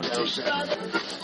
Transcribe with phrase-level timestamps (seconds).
[0.00, 1.14] Tertulias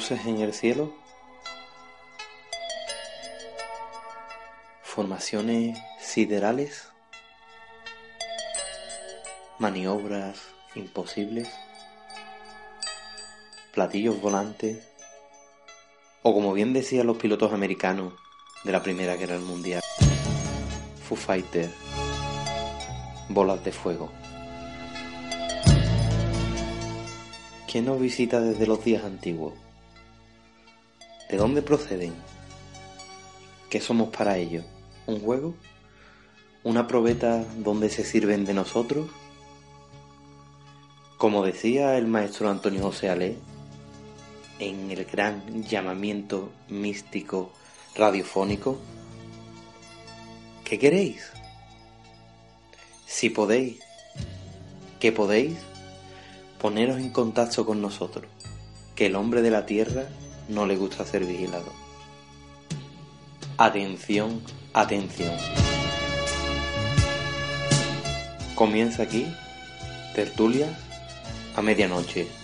[0.00, 0.94] luces en el cielo,
[4.82, 6.88] formaciones siderales,
[9.58, 10.38] maniobras
[10.74, 11.48] imposibles,
[13.74, 14.88] platillos volantes,
[16.22, 18.14] o como bien decían los pilotos americanos
[18.64, 19.82] de la Primera Guerra Mundial,
[21.06, 21.70] Foo Fighter,
[23.28, 24.10] bolas de fuego.
[27.70, 29.52] ¿Quién nos visita desde los días antiguos?
[31.30, 32.12] ¿De dónde proceden?
[33.68, 34.64] ¿Qué somos para ellos?
[35.06, 35.54] ¿Un juego?
[36.64, 39.08] ¿Una probeta donde se sirven de nosotros?
[41.18, 43.36] Como decía el maestro Antonio José Alé,
[44.58, 47.52] en el gran llamamiento místico
[47.94, 48.80] radiofónico,
[50.64, 51.30] ¿qué queréis?
[53.06, 53.78] Si podéis,
[54.98, 55.58] ¿qué podéis?
[56.60, 58.26] Poneros en contacto con nosotros,
[58.96, 60.08] que el hombre de la tierra
[60.50, 61.72] no le gusta ser vigilado.
[63.56, 64.42] Atención,
[64.74, 65.32] atención.
[68.54, 69.26] Comienza aquí,
[70.14, 70.68] tertulia,
[71.56, 72.39] a medianoche.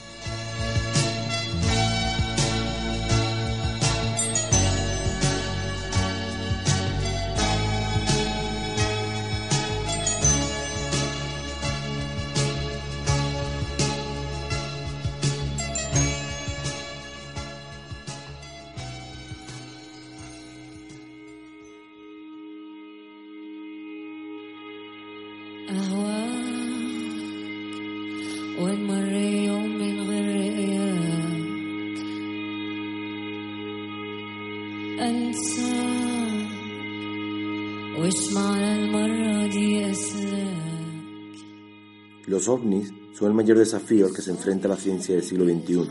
[42.47, 45.89] Los ovnis son el mayor desafío al que se enfrenta la ciencia del siglo XXI,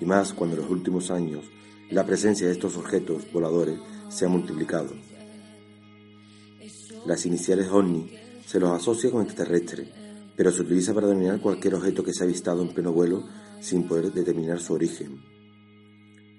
[0.00, 1.44] y más cuando en los últimos años
[1.90, 3.78] la presencia de estos objetos voladores
[4.08, 4.90] se ha multiplicado.
[7.06, 8.10] Las iniciales ovni
[8.44, 9.88] se los asocia con extraterrestres,
[10.34, 13.22] pero se utiliza para denominar cualquier objeto que se ha avistado en pleno vuelo
[13.60, 15.22] sin poder determinar su origen.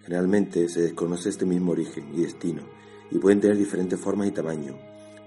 [0.03, 2.63] Generalmente se desconoce este mismo origen y destino,
[3.09, 4.75] y pueden tener diferentes formas y tamaños,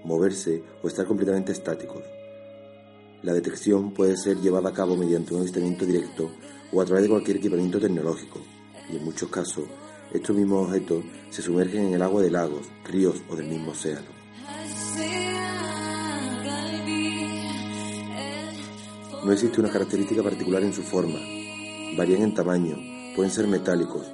[0.03, 2.03] moverse o estar completamente estáticos.
[3.25, 6.29] La detección puede ser llevada a cabo mediante un avistamiento directo
[6.71, 8.39] o a través de cualquier equipamiento tecnológico,
[8.87, 9.63] y en muchos casos,
[10.13, 14.05] estos mismos objetos se sumergen en el agua de lagos, ríos o del mismo océano.
[19.25, 21.17] No existe una característica particular en su forma.
[21.97, 22.77] Varían en tamaño,
[23.15, 24.05] pueden ser metálicos,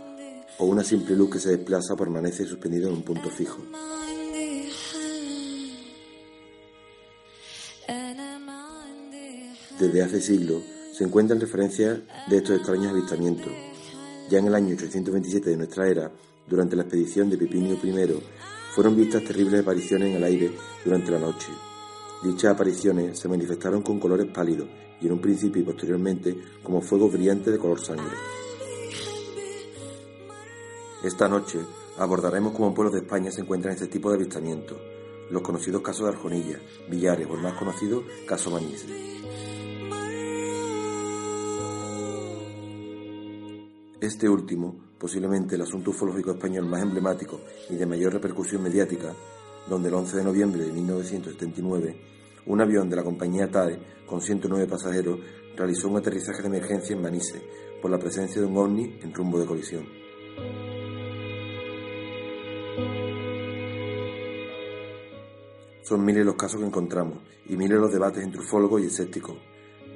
[0.58, 3.62] o una simple luz que se desplaza o permanece suspendido en un punto fijo.
[9.82, 10.62] Desde hace siglos
[10.94, 13.52] se encuentran referencias de estos extraños avistamientos.
[14.30, 16.12] Ya en el año 827 de nuestra era,
[16.48, 18.22] durante la expedición de Pipinio I,
[18.76, 20.52] fueron vistas terribles apariciones en el aire
[20.86, 21.48] durante la noche.
[22.22, 24.68] Dichas apariciones se manifestaron con colores pálidos
[25.02, 28.16] y en un principio y posteriormente como fuegos brillantes de color sangre.
[31.04, 31.58] Esta noche
[31.98, 34.78] abordaremos cómo pueblos de España se encuentran este tipo de avistamientos,
[35.32, 39.51] los conocidos casos de Arjonilla, Villares o el más conocido caso Manise.
[44.02, 47.40] Este último, posiblemente el asunto ufológico español más emblemático
[47.70, 49.14] y de mayor repercusión mediática,
[49.70, 52.02] donde el 11 de noviembre de 1979
[52.48, 53.78] un avión de la compañía TAE
[54.08, 55.20] con 109 pasajeros
[55.56, 57.44] realizó un aterrizaje de emergencia en Manise
[57.80, 59.86] por la presencia de un ovni en rumbo de colisión.
[65.84, 69.38] Son miles los casos que encontramos y miles los debates entre ufólogos y escépticos,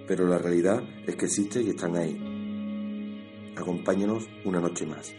[0.07, 2.34] pero la realidad es que existen y están ahí.
[3.55, 5.13] Acompáñanos una noche más.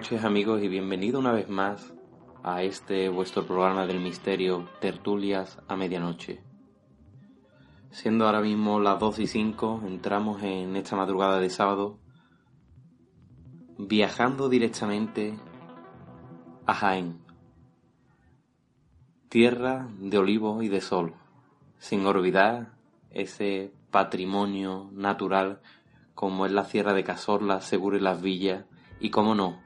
[0.00, 1.92] Noches amigos y bienvenido una vez más
[2.42, 6.40] a este vuestro programa del misterio Tertulias a Medianoche.
[7.90, 11.98] Siendo ahora mismo las 2 y 5, entramos en esta madrugada de sábado
[13.76, 15.38] viajando directamente
[16.64, 17.20] a Jaén,
[19.28, 21.12] tierra de olivo y de sol,
[21.78, 22.72] sin olvidar
[23.10, 25.60] ese patrimonio natural
[26.14, 28.64] como es la Sierra de Cazorla, Seguro y las Villas,
[28.98, 29.60] y cómo no,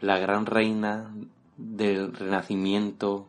[0.00, 1.10] la gran reina
[1.56, 3.28] del renacimiento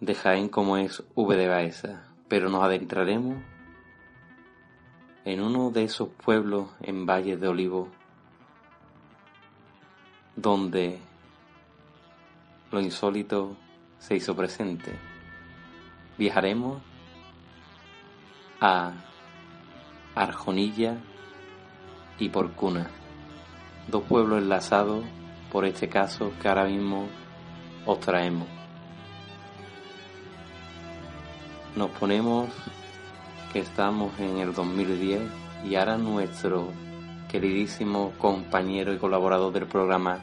[0.00, 2.04] de Jaén como es V de Baeza.
[2.28, 3.38] Pero nos adentraremos
[5.24, 7.88] en uno de esos pueblos en Valles de Olivo
[10.36, 11.00] donde
[12.70, 13.56] lo insólito
[13.98, 14.94] se hizo presente.
[16.16, 16.80] Viajaremos
[18.60, 18.92] a
[20.14, 20.96] Arjonilla
[22.18, 22.90] y Porcuna,
[23.88, 25.04] dos pueblos enlazados
[25.50, 27.08] por este caso que ahora mismo
[27.86, 28.46] os traemos.
[31.74, 32.50] Nos ponemos
[33.52, 35.22] que estamos en el 2010
[35.64, 36.68] y ahora nuestro
[37.30, 40.20] queridísimo compañero y colaborador del programa,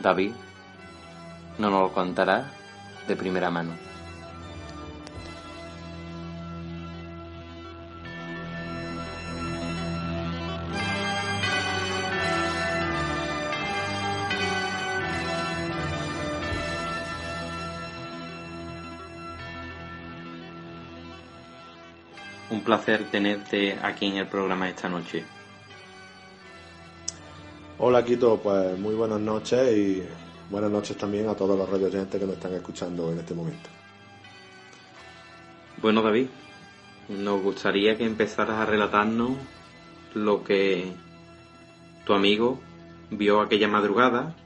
[0.00, 0.32] David,
[1.58, 2.50] nos lo contará
[3.06, 3.89] de primera mano.
[22.70, 25.24] Placer tenerte aquí en el programa esta noche.
[27.78, 30.04] Hola Quito, pues muy buenas noches y
[30.48, 33.68] buenas noches también a todos los radio oyentes que nos están escuchando en este momento.
[35.82, 36.28] Bueno David,
[37.08, 39.32] nos gustaría que empezaras a relatarnos
[40.14, 40.92] lo que
[42.06, 42.60] tu amigo
[43.10, 44.36] vio aquella madrugada.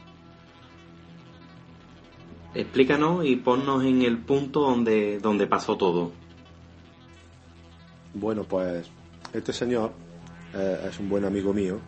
[2.54, 6.23] Explícanos y ponnos en el punto donde, donde pasó todo.
[8.14, 8.86] Bueno, pues
[9.32, 9.90] este señor
[10.54, 11.80] eh, es un buen amigo mío,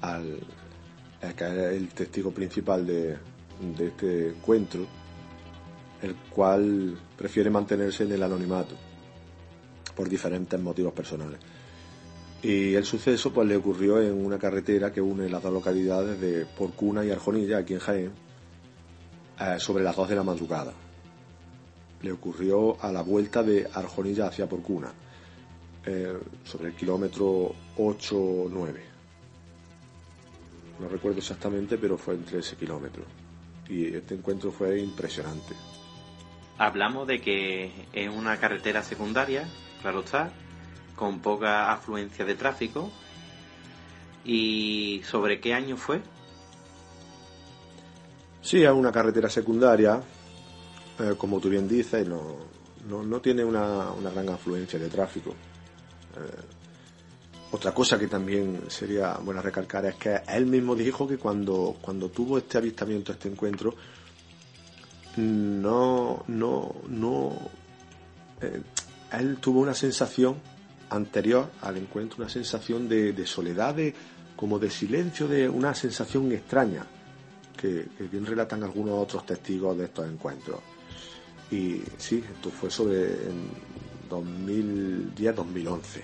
[0.00, 0.38] al,
[1.36, 3.16] que es el testigo principal de,
[3.76, 4.86] de este encuentro,
[6.00, 8.76] el cual prefiere mantenerse en el anonimato
[9.96, 11.40] por diferentes motivos personales.
[12.40, 16.46] Y el suceso pues le ocurrió en una carretera que une las dos localidades de
[16.46, 18.12] Porcuna y Arjonilla, aquí en Jaén,
[19.40, 20.85] eh, sobre las dos de la madrugada
[22.06, 24.92] le ocurrió a la vuelta de Arjonilla hacia Porcuna,
[25.84, 28.84] eh, sobre el kilómetro 8 o 9.
[30.80, 33.02] No recuerdo exactamente, pero fue entre ese kilómetro.
[33.68, 35.54] Y este encuentro fue impresionante.
[36.58, 39.48] Hablamos de que es una carretera secundaria,
[39.82, 40.30] claro está,
[40.94, 42.90] con poca afluencia de tráfico.
[44.24, 46.00] ¿Y sobre qué año fue?
[48.42, 50.00] Sí, es una carretera secundaria,
[50.98, 52.36] eh, como tú bien dices, no,
[52.88, 55.30] no, no tiene una, una, gran afluencia de tráfico.
[55.30, 56.56] Eh,
[57.52, 62.08] otra cosa que también sería buena recalcar es que él mismo dijo que cuando, cuando
[62.08, 63.74] tuvo este avistamiento, este encuentro,
[65.16, 67.32] no, no, no,
[68.40, 68.62] eh,
[69.12, 70.36] él tuvo una sensación
[70.90, 73.94] anterior al encuentro, una sensación de, de soledad, de,
[74.34, 76.84] como de silencio, de una sensación extraña,
[77.56, 80.60] que bien relatan algunos otros testigos de estos encuentros.
[81.50, 83.16] Y sí, esto fue sobre
[84.10, 86.02] 2010-2011.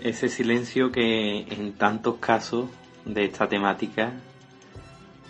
[0.00, 2.68] Ese silencio que en tantos casos
[3.04, 4.14] de esta temática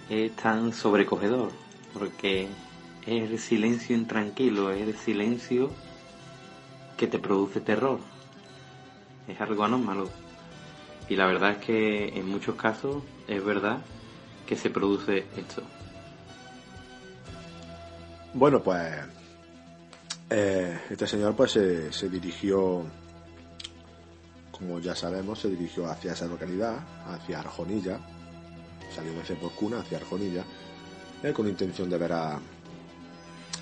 [0.09, 1.51] es tan sobrecogedor,
[1.93, 2.49] porque
[3.07, 5.71] es el silencio intranquilo, es el silencio
[6.97, 7.99] que te produce terror.
[9.29, 10.09] Es algo anómalo.
[11.09, 13.79] Y la verdad es que en muchos casos es verdad
[14.47, 15.63] que se produce esto.
[18.35, 18.95] Bueno, pues
[20.31, 22.83] eh, este señor pues se, dirigió,
[24.51, 28.01] como ya sabemos, se dirigió hacia esa localidad, hacia Arjonilla,
[28.95, 30.45] salió de Ceporcuna hacia Arjonilla,
[31.23, 32.41] eh, con intención de ver a,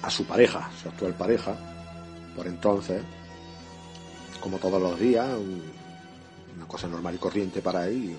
[0.08, 1.56] su pareja, su actual pareja,
[2.36, 3.02] por entonces,
[4.40, 5.64] como todos los días, un,
[6.56, 8.16] una cosa normal y corriente para él,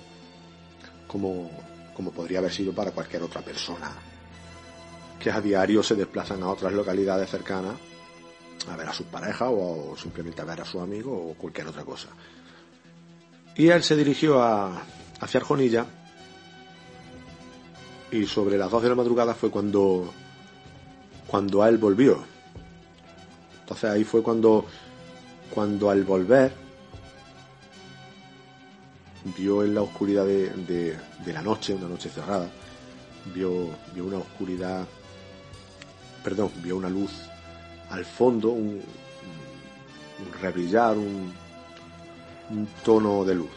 [1.06, 1.50] como,
[1.94, 4.11] como podría haber sido para cualquier otra persona
[5.22, 7.74] que a diario se desplazan a otras localidades cercanas
[8.68, 11.84] a ver a sus parejas o simplemente a ver a su amigo o cualquier otra
[11.84, 12.08] cosa.
[13.54, 14.82] Y él se dirigió a,
[15.20, 15.86] hacia Arjonilla
[18.10, 20.12] y sobre las 2 de la madrugada fue cuando,
[21.28, 22.18] cuando él volvió.
[23.60, 24.66] Entonces ahí fue cuando,
[25.54, 26.52] cuando al volver
[29.36, 32.50] vio en la oscuridad de, de, de la noche, una noche cerrada,
[33.32, 34.84] vio, vio una oscuridad
[36.22, 37.10] perdón, vio una luz
[37.90, 38.80] al fondo, un,
[40.40, 41.32] rebrillar, un,
[42.50, 43.50] un, tono de luz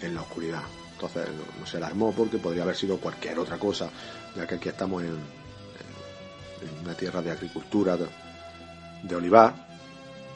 [0.00, 0.62] en la oscuridad.
[0.92, 3.90] Entonces no, se alarmó porque podría haber sido cualquier otra cosa,
[4.36, 8.06] ya que aquí estamos en, en una tierra de agricultura, de,
[9.02, 9.54] de, olivar,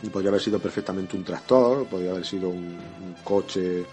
[0.02, 3.84] y podría haber sido perfectamente un tractor, podría haber sido un, un coche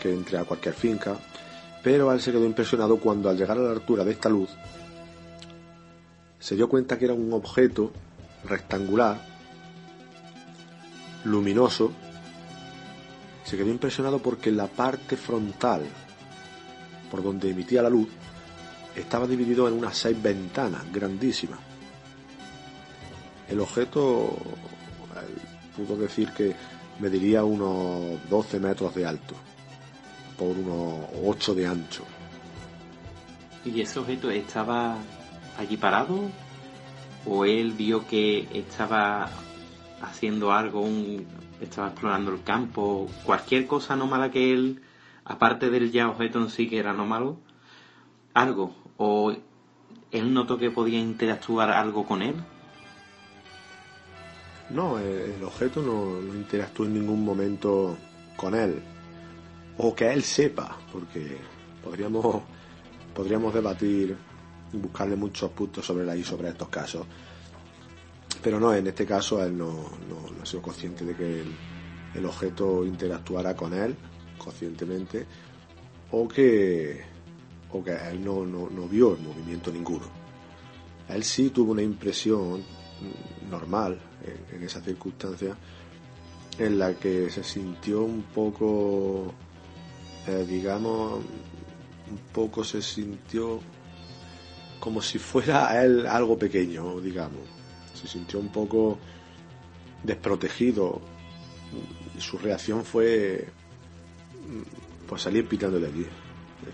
[0.00, 1.16] que entre a cualquier finca,
[1.82, 4.48] pero él se quedó impresionado cuando al llegar a la altura de esta luz
[6.44, 7.90] se dio cuenta que era un objeto
[8.44, 9.18] rectangular,
[11.24, 11.90] luminoso.
[13.44, 15.84] Se quedó impresionado porque la parte frontal,
[17.10, 18.08] por donde emitía la luz,
[18.94, 21.60] estaba dividido en unas seis ventanas grandísimas.
[23.48, 24.36] El objeto
[25.74, 26.54] pudo decir que
[27.00, 29.34] mediría unos 12 metros de alto
[30.38, 32.04] por unos 8 de ancho.
[33.64, 34.98] ¿Y ese objeto estaba
[35.58, 36.30] allí parado?
[37.26, 39.28] ¿O él vio que estaba
[40.02, 40.86] haciendo algo,
[41.60, 44.82] estaba explorando el campo, cualquier cosa anómala que él,
[45.24, 47.38] aparte del ya objeto en sí que era anómalo,
[48.34, 48.74] algo?
[48.98, 49.34] ¿O
[50.12, 52.34] él notó que podía interactuar algo con él?
[54.70, 57.96] No, el objeto no, no en ningún momento
[58.36, 58.82] con él.
[59.76, 61.38] O que él sepa, porque
[61.82, 62.42] podríamos,
[63.14, 64.16] podríamos debatir
[64.80, 67.06] buscarle muchos puntos sobre la I sobre estos casos.
[68.42, 69.72] Pero no, en este caso él no,
[70.08, 71.44] no, no ha sido consciente de que
[72.14, 73.96] el, objeto interactuara con él
[74.38, 75.26] conscientemente
[76.12, 77.02] o que,
[77.72, 80.06] o que él no, no, no vio el movimiento ninguno.
[81.08, 82.62] Él sí tuvo una impresión
[83.50, 85.56] normal en, en esa circunstancia
[86.58, 89.32] en la que se sintió un poco,
[90.26, 91.20] eh, digamos,
[92.10, 93.60] un poco se sintió
[94.84, 97.40] como si fuera él algo pequeño, digamos.
[97.94, 98.98] Se sintió un poco
[100.02, 101.00] desprotegido.
[102.14, 103.48] Y su reacción fue
[105.08, 106.06] pues salir pitando de eh,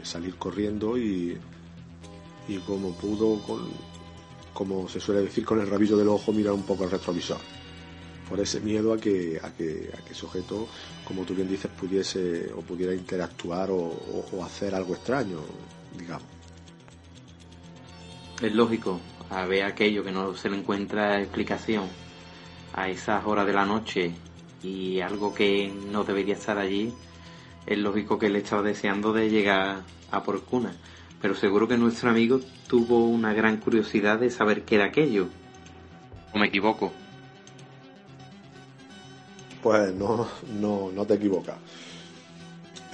[0.03, 1.39] salir corriendo y,
[2.49, 3.69] y como pudo, con,
[4.53, 7.39] como se suele decir, con el rabillo del ojo mirar un poco el retrovisor.
[8.29, 10.67] Por ese miedo a que, a que, a que ese objeto,
[11.07, 15.39] como tú bien dices, pudiese o pudiera interactuar o hacer algo extraño,
[15.97, 16.40] digamos
[18.43, 21.85] es lógico, a ver aquello que no se le encuentra explicación
[22.73, 24.13] a esas horas de la noche
[24.63, 26.93] y algo que no debería estar allí,
[27.67, 30.73] es lógico que él estaba deseando de llegar a por cuna.
[31.21, 35.29] Pero seguro que nuestro amigo tuvo una gran curiosidad de saber qué era aquello.
[36.33, 36.93] ¿O me equivoco?
[39.63, 40.27] Pues no,
[40.59, 41.57] no, no te equivocas.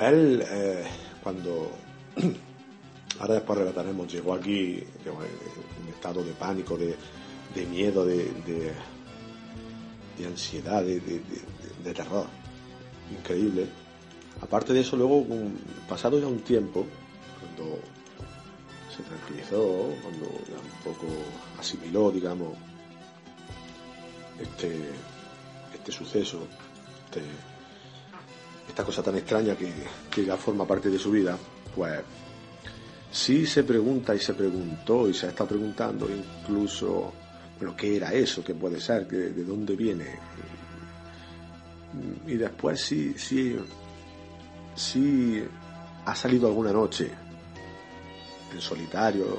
[0.01, 0.85] Él, eh,
[1.23, 1.71] cuando
[3.21, 6.97] ahora después relataremos, llegó aquí en estado de pánico, de,
[7.67, 8.73] miedo, de,
[10.27, 12.27] ansiedad, de, de terror.
[13.11, 13.67] increíble.
[14.41, 15.25] Aparte de eso, luego,
[15.89, 16.85] pasado ya un tiempo,
[17.41, 17.79] cuando
[18.95, 21.07] se tranquilizó, cuando ya un poco
[21.59, 22.55] asimiló, digamos,
[24.41, 24.91] este,
[25.73, 26.47] este suceso,
[27.07, 27.23] este,
[28.69, 29.73] esta cosa tan extraña que,
[30.11, 31.39] que ya forma parte de su vida,
[31.75, 32.03] pues
[33.17, 37.13] sí se pregunta y se preguntó y se estado preguntando incluso,
[37.59, 38.45] bueno, ¿qué era eso?
[38.45, 39.09] ¿Qué puede ser?
[39.09, 40.05] ¿De dónde viene?
[42.27, 43.57] Y después sí, sí,
[44.75, 45.43] sí
[46.05, 47.11] ha salido alguna noche
[48.53, 49.39] en solitario,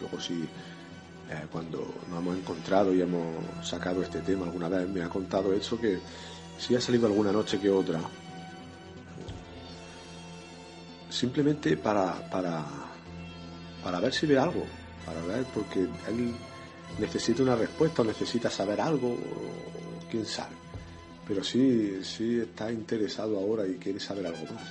[0.00, 0.48] luego sí,
[1.30, 5.52] eh, cuando nos hemos encontrado y hemos sacado este tema alguna vez, me ha contado
[5.52, 5.98] eso que
[6.58, 8.00] sí ha salido alguna noche que otra,
[11.10, 12.87] simplemente para, para,
[13.88, 14.66] para ver si ve algo,
[15.06, 16.34] para ver, porque él
[16.98, 20.54] necesita una respuesta o necesita saber algo, o quién sabe.
[21.26, 24.62] Pero sí, sí está interesado ahora y quiere saber algo más.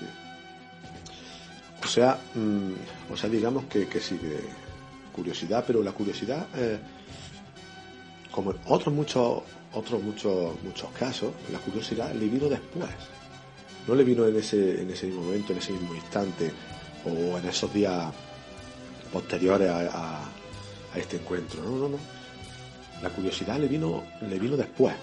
[1.83, 4.19] O sea, mm, o sea, digamos que, sí,
[5.15, 6.77] curiosidad, pero la curiosidad, eh,
[8.29, 9.41] como en otros muchos,
[9.73, 12.91] otros muchos, muchos casos, la curiosidad le vino después.
[13.87, 16.51] No le vino en ese, en ese momento, en ese mismo instante,
[17.03, 18.13] o en esos días
[19.07, 20.21] posteriores a,
[20.93, 21.61] a este encuentro.
[21.63, 21.97] No, no, no.
[23.01, 24.95] La curiosidad le vino, le vino después.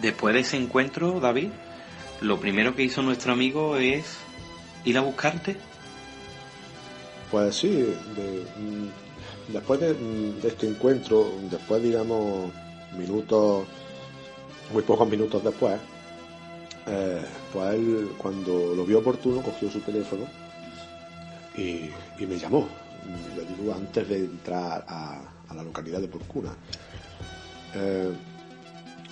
[0.00, 1.50] Después de ese encuentro, David,
[2.20, 4.16] lo primero que hizo nuestro amigo es
[4.84, 5.56] ir a buscarte?
[7.30, 12.50] Pues sí, mm, después mm, de, este encuentro, después digamos
[12.96, 13.66] minutos,
[14.72, 15.78] muy pocos minutos después,
[16.86, 17.22] eh,
[17.52, 20.26] pues él cuando lo vio oportuno cogió su teléfono
[21.56, 21.90] y,
[22.26, 22.68] me llamó,
[23.36, 25.20] le digo antes de entrar a,
[25.54, 26.50] la localidad de Porcuna.
[27.74, 28.10] Eh,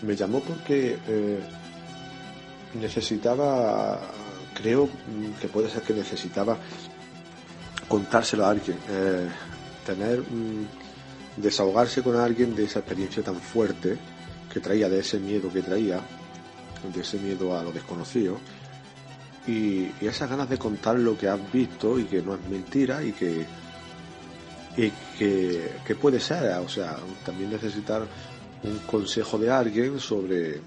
[0.02, 1.40] me llamó porque eh,
[2.74, 4.00] necesitaba
[4.54, 4.88] creo
[5.40, 6.56] que puede ser que necesitaba
[7.88, 9.28] contárselo a alguien, eh,
[9.84, 10.66] tener, mm,
[11.36, 13.96] desahogarse con alguien de esa experiencia tan fuerte
[14.52, 16.00] que traía, de ese miedo que traía,
[16.92, 18.38] de ese miedo a lo desconocido,
[19.46, 23.12] y, esas ganas de contar lo que has visto y que no es mentira y
[23.12, 23.44] que,
[24.76, 28.06] y que, que puede ser, o sea, también necesitar
[28.64, 30.60] un consejo de alguien sobre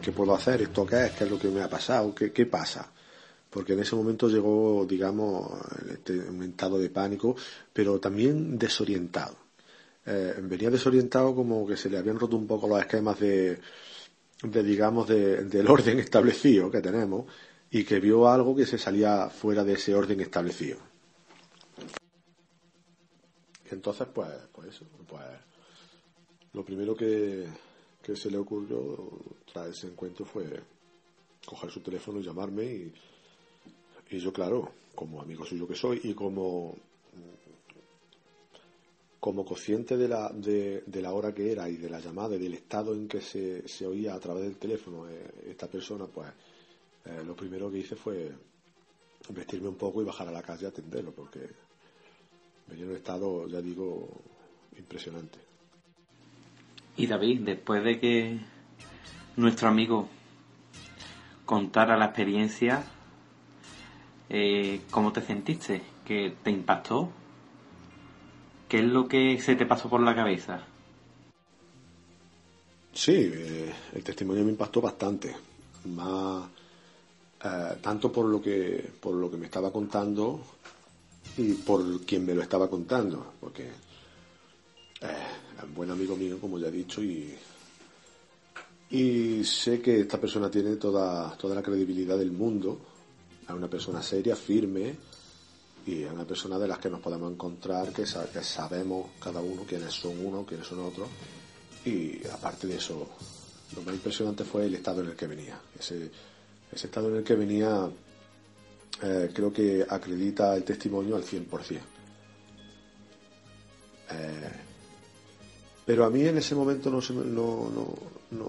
[0.00, 2.46] qué puedo hacer, esto qué es, qué es lo que me ha pasado, qué, qué
[2.46, 2.92] pasa
[3.52, 5.46] porque en ese momento llegó, digamos,
[5.90, 7.36] este, un estado de pánico,
[7.70, 9.36] pero también desorientado.
[10.06, 13.60] Eh, venía desorientado como que se le habían roto un poco los esquemas de,
[14.42, 17.26] de digamos, del orden establecido que tenemos
[17.72, 20.78] y que vio algo que se salía fuera de ese orden establecido.
[23.70, 25.24] Entonces, pues, pues eso, pues
[26.52, 27.46] lo primero que,
[28.00, 29.10] que se le ocurrió
[29.50, 30.44] tras ese encuentro fue
[31.44, 32.92] coger su teléfono llamarme y
[34.12, 36.76] y yo, claro, como amigo suyo que soy y como,
[39.18, 42.52] como consciente de la, de, la hora que era y de la llamada y del
[42.52, 46.28] estado en que se, se oía a través del teléfono eh, esta persona, pues
[47.04, 48.32] eh, lo primero que hice fue
[49.28, 51.40] vestirme un poco y bajar a la calle a atenderlo, porque
[52.66, 54.08] venía en un estado, ya digo,
[54.76, 55.38] impresionante.
[56.96, 58.38] Y David, después de que
[59.36, 60.08] nuestro amigo
[61.44, 62.84] contara la experiencia,
[64.28, 65.82] eh, ¿cómo te sentiste?
[66.04, 67.10] ¿Que te impactó?
[68.68, 70.66] ¿Qué es lo que se te pasó por la cabeza?
[72.92, 75.34] Sí, eh, el testimonio me impactó bastante.
[75.84, 76.44] Más,
[77.44, 80.40] eh, tanto por lo que por lo que me estaba contando
[81.36, 83.68] y por quien me lo estaba contando, porque
[85.00, 87.34] es un buen amigo mío, como ya he dicho, y,
[88.90, 92.78] y sé que esta persona tiene toda, toda la credibilidad del mundo
[93.46, 94.94] a una persona seria, firme
[95.86, 99.92] y a una persona de las que nos podemos encontrar, que, sabemos cada uno quiénes
[99.92, 101.08] son uno, quiénes son otros.
[101.84, 103.08] Y aparte de eso,
[103.74, 105.60] lo más impresionante fue el estado en el que venía.
[106.72, 107.88] Ese estado en el que venía
[109.02, 111.78] eh, creo que acredita el testimonio al 100%.
[114.10, 114.60] Eh,
[115.84, 117.94] pero a mí en ese momento no se no, no,
[118.30, 118.48] no,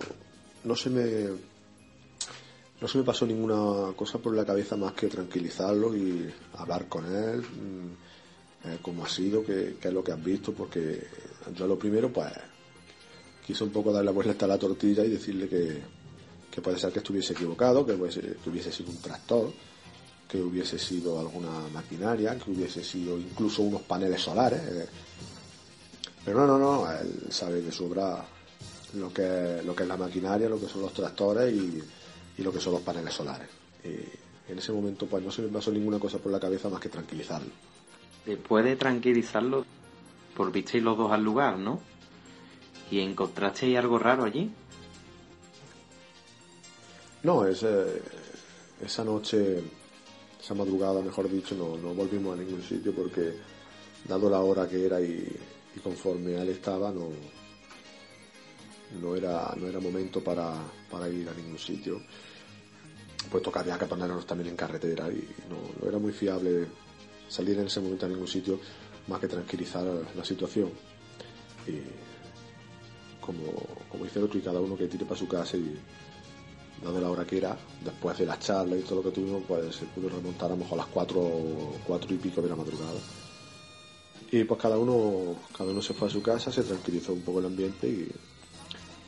[0.64, 1.28] no se me
[2.84, 7.06] no se me pasó ninguna cosa por la cabeza más que tranquilizarlo y hablar con
[7.06, 11.02] él, mm, eh, cómo ha sido, qué, es lo que has visto, porque
[11.56, 12.34] yo lo primero, pues,
[13.48, 15.82] quise un poco darle la vuelta a la tortilla y decirle que,
[16.62, 19.52] puede ser que estuviese equivocado, que, hubiese sido un tractor,
[20.28, 24.62] que hubiese sido alguna maquinaria, que hubiese sido incluso unos paneles solares.
[24.62, 24.88] Eh.
[26.26, 28.26] Pero no, no, no, él sabe de sobra
[28.96, 31.84] lo que, lo que es la maquinaria, lo que son los tractores y
[32.38, 33.48] y lo que son los paneles solares.
[33.84, 36.90] En ese momento pues no se me pasó ninguna cosa por la cabeza más que
[36.90, 37.52] tranquilizarlo.
[38.26, 39.66] Después de tranquilizarlo,
[40.36, 41.80] por visteis los dos al lugar, ¿no?
[42.90, 44.52] ¿Y encontrasteis algo raro allí?
[47.24, 49.64] No, esa noche,
[50.42, 53.34] esa madrugada, mejor dicho, no, volvimos a ningún sitio porque,
[54.06, 55.26] dado la hora que era y,
[55.82, 57.12] conforme él estaba, no,
[59.02, 60.54] no, era, no era momento para,
[60.92, 62.02] para ir a ningún sitio.
[63.32, 66.68] Puesto que había también en carretera y no, no era muy fiable
[67.30, 68.60] salir en ese momento a ningún sitio
[69.08, 70.72] más que tranquilizar la situación.
[71.68, 71.80] Y
[73.22, 73.46] como,
[73.90, 75.80] como dice el otro, y cada uno que tire para su casa y
[76.84, 79.76] dado la hora que era, después de la charla y todo lo que tuvimos, pues
[79.76, 81.22] se pudo remontar a lo mejor a las cuatro,
[81.86, 83.00] cuatro y pico de la madrugada.
[84.32, 87.40] Y pues cada uno, cada uno se fue a su casa, se tranquilizó un poco
[87.40, 88.12] el ambiente y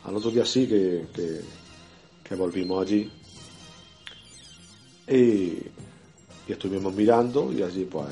[0.04, 1.42] al otro día sí que, que,
[2.24, 3.12] que volvimos allí.
[5.08, 5.58] Y,
[6.48, 8.08] y estuvimos mirando y allí pues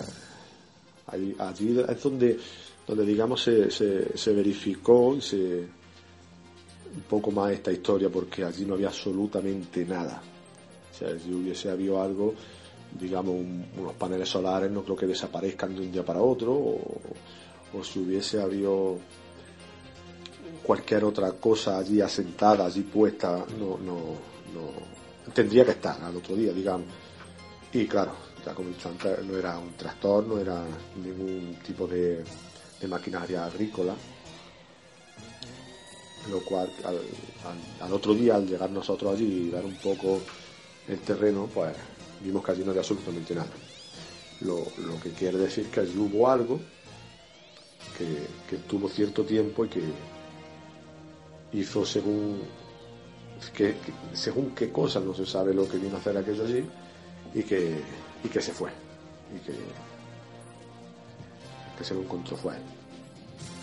[1.08, 2.39] allí, allí es donde
[2.88, 5.67] donde digamos se, se, se verificó y se
[6.95, 10.21] un poco más esta historia porque allí no había absolutamente nada.
[10.91, 12.34] O sea, si hubiese habido algo,
[12.99, 17.84] digamos, un- unos paneles solares, no creo que desaparezcan de un día para otro, o,
[17.84, 18.99] si hubiese habido
[20.62, 23.95] cualquier otra cosa allí asentada, allí puesta, no, no,
[24.53, 26.88] no, tendría que estar al otro día, digamos.
[27.73, 28.12] Y claro,
[28.45, 30.63] ya como antes, no era un tractor, no era
[31.03, 32.23] ningún tipo de
[32.88, 33.95] maquinaria agrícola,
[36.29, 40.21] lo cual al, al- al otro día al llegar nosotros allí y dar un poco
[40.88, 41.73] el terreno pues
[42.23, 43.49] vimos que allí no había absolutamente nada
[44.41, 46.59] lo, lo que quiere decir que allí hubo algo
[47.97, 49.81] que, que tuvo cierto tiempo y que
[51.53, 52.39] hizo según
[53.55, 56.63] que, que- según qué cosa no se sabe lo que vino a hacer aquello allí
[57.36, 57.81] y que,
[58.23, 58.69] y que se fue
[59.36, 59.53] y que,
[61.77, 62.53] que se lo encontró fue.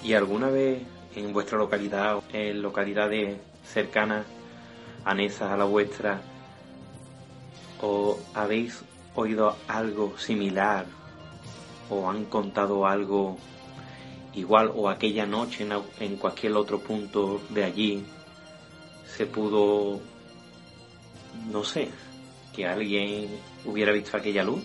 [0.03, 0.83] ¿Y alguna vez
[1.15, 4.27] en vuestra localidad en localidades cercanas,
[5.05, 6.21] anexas a la vuestra,
[7.81, 8.83] o habéis
[9.15, 10.87] oído algo similar
[11.89, 13.39] o han contado algo
[14.35, 15.67] igual o aquella noche
[15.99, 18.05] en cualquier otro punto de allí
[19.17, 20.01] se pudo,
[21.51, 21.91] no sé,
[22.55, 23.29] que alguien
[23.65, 24.63] hubiera visto aquella luz?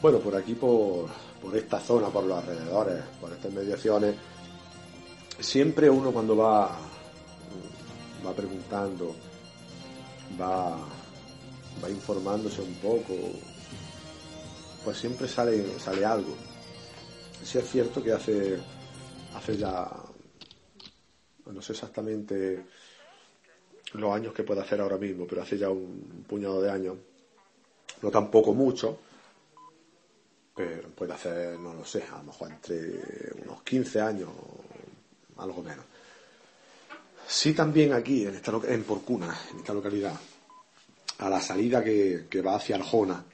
[0.00, 1.08] Bueno, por aquí, por,
[1.42, 4.14] por esta zona, por los alrededores, por estas mediaciones,
[5.40, 6.78] siempre uno cuando va,
[8.24, 9.14] va preguntando,
[10.40, 10.78] va,
[11.82, 13.14] va informándose un poco,
[14.84, 16.34] pues siempre sale, sale algo.
[17.42, 18.58] Sí es cierto que hace,
[19.34, 19.90] hace ya,
[21.46, 22.64] no sé exactamente
[23.94, 26.96] los años que puede hacer ahora mismo, pero hace ya un puñado de años,
[28.00, 28.98] no tampoco mucho,
[30.54, 34.28] puede hacer, no lo sé, a lo mejor entre unos 15 años,
[35.38, 35.84] algo menos.
[37.26, 40.18] Sí también aquí, en, esta, en Porcuna, en esta localidad,
[41.18, 43.24] a la salida que, que va hacia Arjona,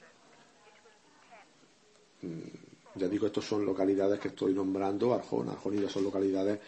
[2.21, 2.59] mm,
[2.95, 6.59] ya digo, estos son localidades que estoy nombrando, Arjona, Arjonilla son localidades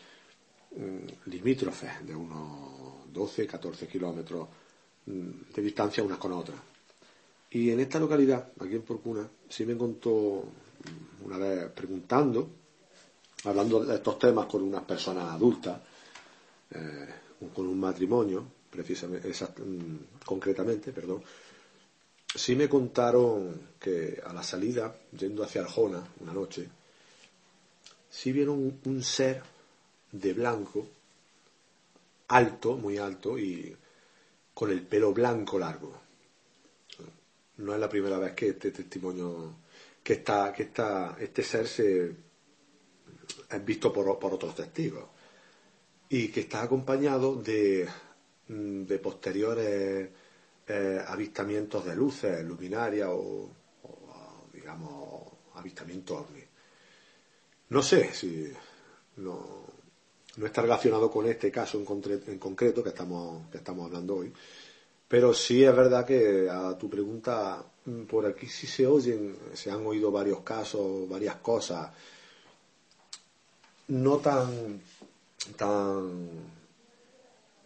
[0.75, 4.47] mm, limítrofes, de unos 12, 14 kilómetros
[5.05, 6.59] mm, de distancia unas con otras.
[7.53, 10.45] Y en esta localidad, aquí en Porcuna, sí me contó
[11.25, 12.49] una vez preguntando,
[13.43, 15.81] hablando de estos temas con unas personas adultas,
[16.71, 17.07] eh,
[17.53, 21.23] con un matrimonio, precisamente, mm, concretamente, perdón,
[22.33, 26.69] sí me contaron que a la salida, yendo hacia Arjona una noche,
[28.09, 29.43] sí vieron un ser
[30.09, 30.87] de blanco,
[32.29, 33.75] alto, muy alto, y
[34.53, 36.00] con el pelo blanco largo
[37.61, 39.55] no es la primera vez que este testimonio,
[40.03, 42.15] que, está, que está, este ser se
[43.49, 45.05] es visto por, otros testigos
[46.09, 47.87] y que está acompañado de,
[48.47, 50.09] mm, posteriores
[50.67, 53.49] eh, avistamientos de luces, luminarias o,
[53.83, 56.25] o, digamos, avistamientos.
[57.69, 58.51] No sé si
[59.17, 59.65] no,
[60.37, 64.15] no está relacionado con este caso en, concre- en concreto que estamos, que estamos hablando
[64.17, 64.33] hoy,
[65.11, 69.69] pero sí es verdad que a tu pregunta, mm, por aquí sí se oyen, se
[69.69, 71.91] han oído varios casos, varias cosas,
[73.89, 74.81] no tan,
[75.57, 76.27] tan,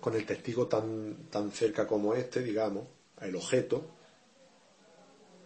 [0.01, 2.87] con el testigo tan, tan cerca como este, digamos,
[3.21, 3.85] el objeto,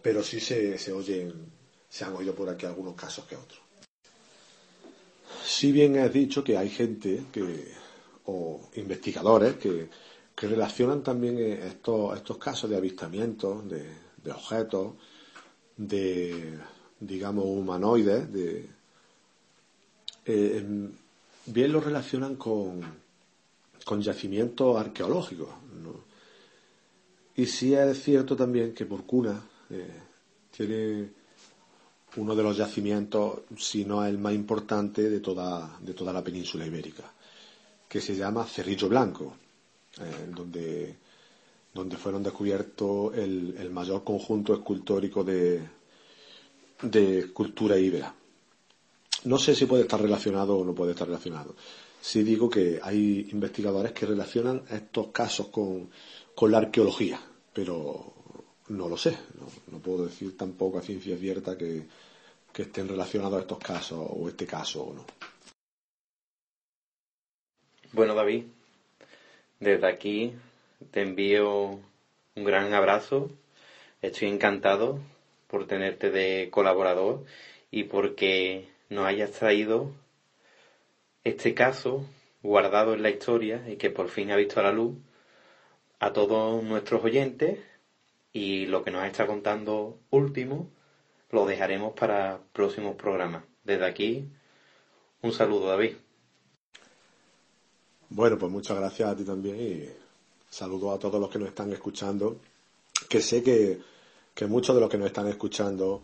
[0.00, 1.52] pero sí se, se oyen,
[1.86, 3.60] se han oído por aquí algunos casos que otros.
[5.44, 7.74] Si bien has dicho que hay gente que,
[8.24, 9.90] o investigadores que,
[10.40, 14.94] que relacionan también eh, estos, estos casos de avistamientos de, objetos,
[15.76, 16.58] de,
[16.98, 18.66] digamos, humanoides, de,
[20.24, 20.88] eh,
[21.44, 22.80] bien lo relacionan con,
[23.84, 25.50] con yacimientos arqueológicos.
[27.36, 29.92] Y sí es cierto también que Porcuna eh,
[30.56, 31.10] tiene
[32.16, 36.64] uno de los yacimientos, si no el más importante de toda, de toda la península
[36.64, 37.12] ibérica,
[37.86, 39.36] que se llama Cerrillo Blanco,
[39.98, 40.96] eh, donde,
[41.74, 45.60] donde fueron descubiertos el, mayor conjunto escultórico de,
[46.82, 48.14] de escultura íbera.
[49.24, 51.54] No sé si puede estar relacionado o no puede estar relacionado.
[52.00, 55.90] Sí digo que hay investigadores que relacionan estos casos con,
[56.34, 57.20] con la arqueología,
[57.52, 58.14] pero
[58.68, 59.16] no lo sé.
[59.70, 61.86] No, puedo decir tampoco a ciencia cierta que,
[62.52, 65.04] que estén relacionados estos casos o este caso o no.
[67.92, 68.44] Bueno, David,
[69.60, 70.34] desde aquí
[70.90, 71.78] te envío
[72.34, 73.30] un gran abrazo.
[74.02, 74.98] Estoy encantado
[75.46, 77.24] por tenerte de colaborador
[77.70, 79.92] y porque nos hayas traído
[81.24, 82.06] este caso
[82.42, 84.96] guardado en la historia y que por fin ha visto a la luz
[85.98, 87.58] a todos nuestros oyentes
[88.32, 90.70] y lo que nos está contando último
[91.30, 93.44] lo dejaremos para próximos programas.
[93.64, 94.24] Desde aquí,
[95.20, 95.96] un saludo, David.
[98.12, 99.88] Bueno, pues muchas gracias a ti también y
[100.48, 102.40] saludo a todos los que nos están escuchando,
[103.08, 103.78] que sé que,
[104.48, 106.02] muchos de los que nos están escuchando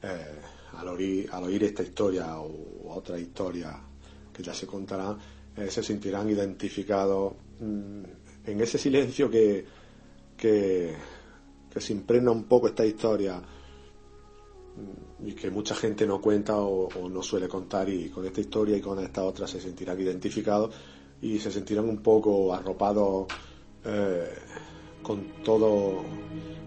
[0.00, 0.40] eh,
[0.76, 3.76] al, oír, al oír esta historia o otra historia
[4.32, 5.18] que ya se contarán,
[5.56, 8.02] eh, se sentirán identificados mm,
[8.44, 9.66] en ese silencio que,
[10.36, 10.94] que,
[11.76, 17.20] se impregna un poco esta historia mm, y que mucha gente no cuenta o, no
[17.20, 20.72] suele contar y con esta historia y con esta otra se sentirán identificados
[21.20, 23.26] y se sentirán un poco arropados
[23.84, 24.32] eh,
[25.02, 26.02] con todo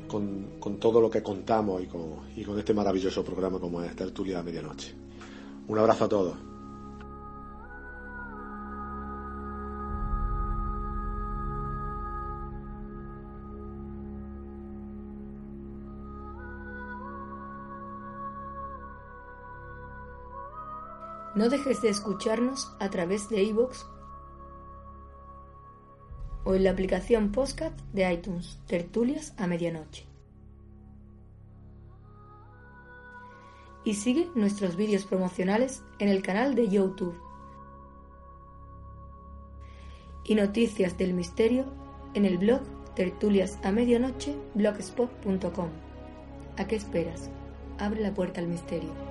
[0.08, 4.40] con, todo lo que contamos y con, y con este maravilloso programa como es Tertulia
[4.40, 4.94] a Medianoche.
[5.68, 6.38] Un abrazo a todos.
[21.34, 23.86] No dejes de escucharnos a través de iVoox
[26.44, 30.06] o en la aplicación Postcat de iTunes, Tertulias a Medianoche.
[33.84, 37.20] Y sigue nuestros vídeos promocionales en el canal de YouTube.
[40.24, 41.66] Y noticias del misterio
[42.14, 42.62] en el blog
[42.96, 45.70] Tertulias a Medianoche blogspot.com.
[46.58, 47.30] ¿A qué esperas?
[47.80, 49.11] Abre la puerta al misterio.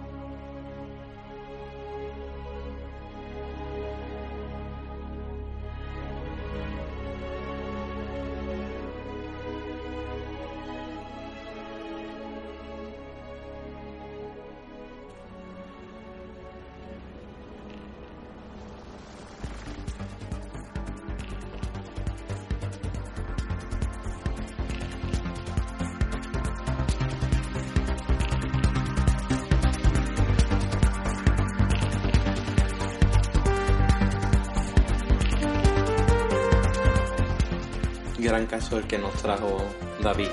[38.79, 39.59] El que nos trajo
[40.03, 40.29] David.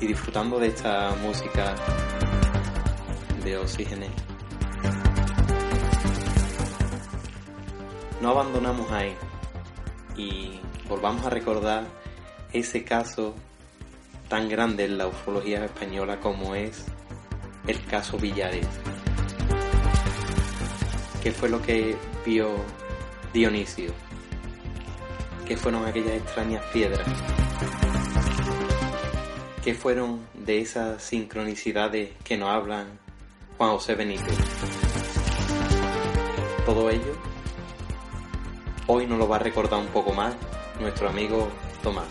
[0.00, 1.74] Y disfrutando de esta música
[3.44, 4.06] de oxígeno.
[8.20, 9.14] No abandonamos ahí
[10.16, 11.84] y volvamos a recordar
[12.52, 13.34] ese caso
[14.28, 16.86] tan grande en la ufología española como es
[17.66, 18.68] el caso Villares.
[21.22, 22.48] ¿Qué fue lo que vio
[23.32, 23.92] Dionisio?
[25.52, 27.06] ¿Qué fueron aquellas extrañas piedras?
[29.62, 32.86] ¿Qué fueron de esas sincronicidades que nos hablan
[33.58, 34.34] Juan José Benítez?
[36.64, 37.14] Todo ello
[38.86, 40.34] hoy nos lo va a recordar un poco más
[40.80, 41.50] nuestro amigo
[41.82, 42.08] Tomás.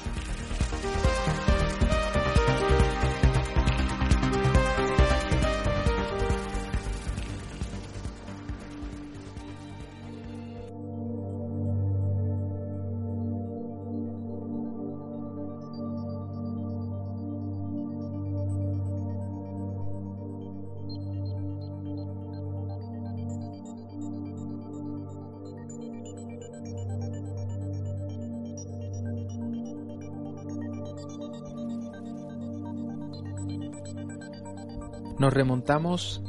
[35.32, 36.22] Nos remontamos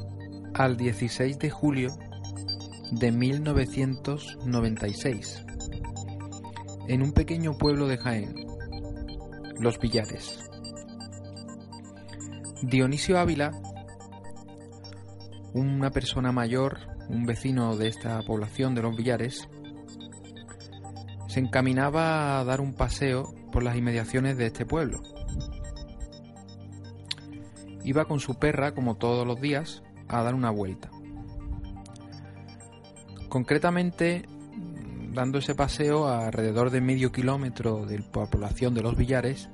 [0.54, 1.90] al 16 de julio
[2.92, 5.44] de 1996.
[6.86, 8.32] en un pequeño pueblo de Jaén,
[9.58, 10.48] Los Villares.
[12.62, 13.50] Dionisio Ávila,
[15.52, 19.48] una persona mayor, un vecino de esta población de Los Villares,
[21.26, 25.02] se encaminaba a dar un paseo por las inmediaciones de este pueblo.
[27.85, 30.90] Iba con su perra, como todos los días, a dar una vuelta.
[33.29, 34.27] Concretamente,
[35.12, 39.49] dando ese paseo a alrededor de medio kilómetro de la población de los Villares,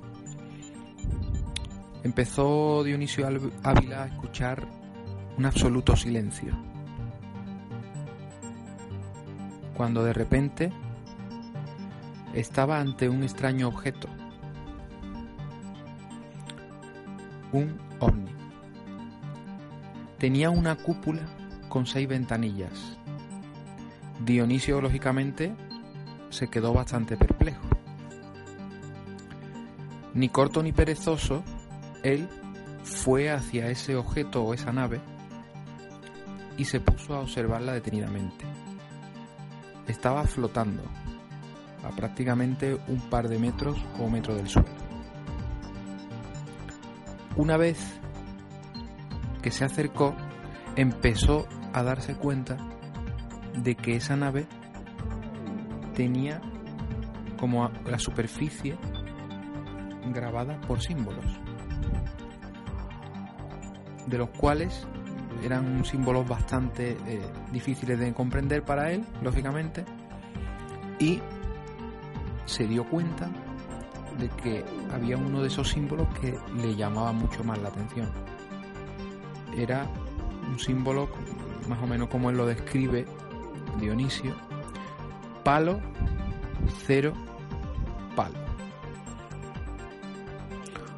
[2.02, 3.26] empezó Dionisio
[3.62, 4.66] Ávila a escuchar
[5.36, 6.52] un absoluto silencio.
[9.76, 10.72] Cuando de repente
[12.34, 14.08] estaba ante un extraño objeto.
[17.52, 18.32] Un ovni.
[20.18, 21.22] Tenía una cúpula
[21.68, 22.98] con seis ventanillas
[24.24, 25.54] Dionisio, lógicamente,
[26.30, 27.62] se quedó bastante perplejo.
[30.14, 31.44] Ni corto ni perezoso,
[32.02, 32.28] él
[32.82, 35.00] fue hacia ese objeto o esa nave
[36.56, 38.44] y se puso a observarla detenidamente.
[39.86, 40.82] Estaba flotando
[41.84, 44.87] a prácticamente un par de metros o metro del suelo.
[47.38, 47.78] Una vez
[49.42, 50.12] que se acercó,
[50.74, 52.56] empezó a darse cuenta
[53.62, 54.48] de que esa nave
[55.94, 56.42] tenía
[57.38, 58.76] como la superficie
[60.12, 61.24] grabada por símbolos,
[64.08, 64.84] de los cuales
[65.44, 67.20] eran símbolos bastante eh,
[67.52, 69.84] difíciles de comprender para él, lógicamente,
[70.98, 71.22] y
[72.46, 73.30] se dio cuenta
[74.18, 78.10] de que había uno de esos símbolos que le llamaba mucho más la atención.
[79.56, 79.86] Era
[80.48, 81.08] un símbolo
[81.68, 83.06] más o menos como él lo describe
[83.78, 84.34] Dionisio,
[85.44, 85.80] palo,
[86.86, 87.12] cero,
[88.16, 88.38] palo.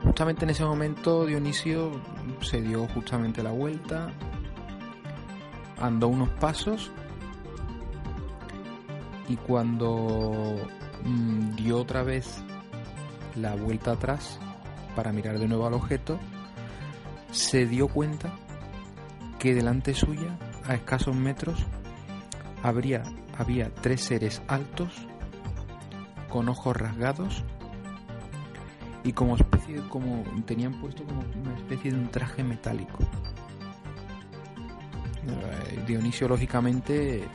[0.02, 1.92] Justamente en ese momento Dionisio
[2.40, 4.11] se dio justamente la vuelta,
[5.78, 6.90] andó unos pasos
[9.28, 10.56] y cuando
[11.04, 12.42] mm, dio otra vez
[13.40, 14.38] la vuelta atrás
[14.94, 16.18] para mirar de nuevo al objeto,
[17.31, 18.33] se dio cuenta
[19.38, 21.64] que delante suya, a escasos metros,
[22.62, 23.03] habría,
[23.38, 25.07] había tres seres altos,
[26.31, 27.44] con ojos rasgados
[29.03, 32.98] y como especie como tenían puesto como una especie de un traje metálico.
[35.26, 37.26] Eh, Dionisio lógicamente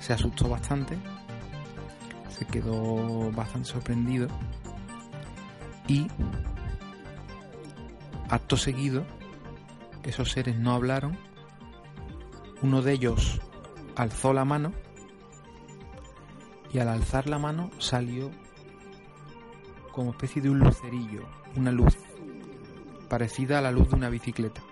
[0.00, 0.96] se asustó bastante,
[2.30, 4.28] se quedó bastante sorprendido
[5.88, 6.06] y
[8.30, 9.04] acto seguido
[10.08, 11.18] esos seres no hablaron,
[12.62, 13.40] uno de ellos
[13.94, 14.72] alzó la mano
[16.72, 18.30] y al alzar la mano salió
[19.92, 21.96] como especie de un lucerillo, una luz
[23.08, 24.62] parecida a la luz de una bicicleta.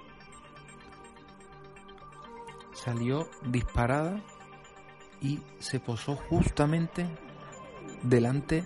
[2.73, 4.23] Salió disparada
[5.21, 7.07] y se posó justamente
[8.03, 8.65] delante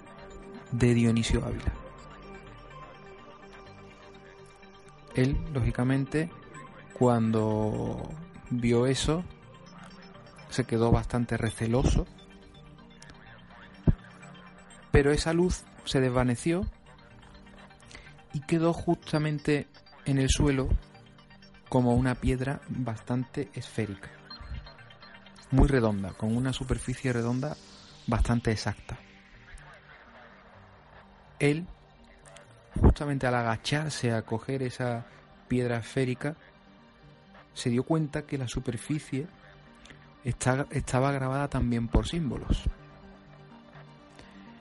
[0.73, 1.80] de Dionisio Ávila.
[5.15, 6.31] Él, lógicamente,
[6.93, 8.11] cuando
[8.51, 9.25] vio eso,
[10.51, 12.07] se quedó bastante receloso,
[14.91, 16.67] pero esa luz se desvaneció
[18.33, 19.67] y quedó justamente
[20.05, 20.69] en el suelo
[21.69, 24.11] como una piedra bastante esférica,
[25.51, 27.57] muy redonda, con una superficie redonda
[28.07, 28.99] bastante exacta.
[31.39, 31.67] Él,
[32.79, 35.07] justamente al agacharse a coger esa
[35.49, 36.37] piedra esférica,
[37.55, 39.27] se dio cuenta que la superficie
[40.25, 42.65] estaba grabada también por símbolos.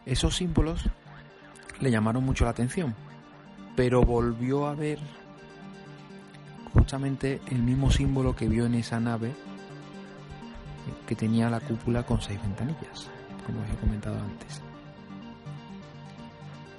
[0.05, 0.89] Esos símbolos
[1.79, 2.95] le llamaron mucho la atención,
[3.75, 4.99] pero volvió a ver
[6.73, 9.33] justamente el mismo símbolo que vio en esa nave
[11.07, 13.07] que tenía la cúpula con seis ventanillas,
[13.45, 14.61] como os he comentado antes.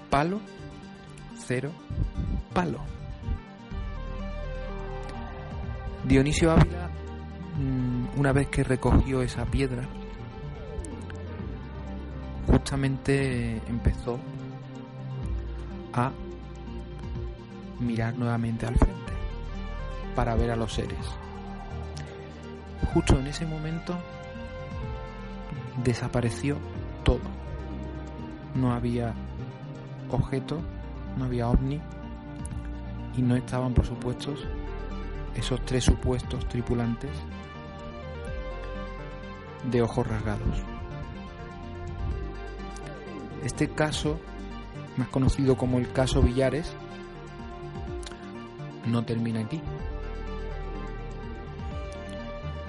[0.09, 0.41] Palo,
[2.53, 2.79] palo.
[6.05, 6.91] Dionisio Ávila
[7.61, 9.83] Mm, una vez que recogió esa piedra,
[12.47, 14.19] justamente empezó
[15.93, 16.11] a
[17.81, 19.13] mirar nuevamente al frente
[20.15, 20.99] para ver a los seres.
[22.95, 23.95] Justo en ese momento
[25.85, 26.57] desapareció
[27.05, 27.21] todo.
[28.55, 29.13] No había
[30.11, 30.63] objeto,
[31.17, 31.81] no había ovni
[33.17, 34.35] y no estaban, por supuesto,
[35.35, 37.11] esos tres supuestos tripulantes
[39.71, 40.63] de ojos rasgados.
[43.45, 44.19] Este caso,
[44.97, 46.73] más conocido como el caso Villares,
[48.87, 49.61] no termina aquí.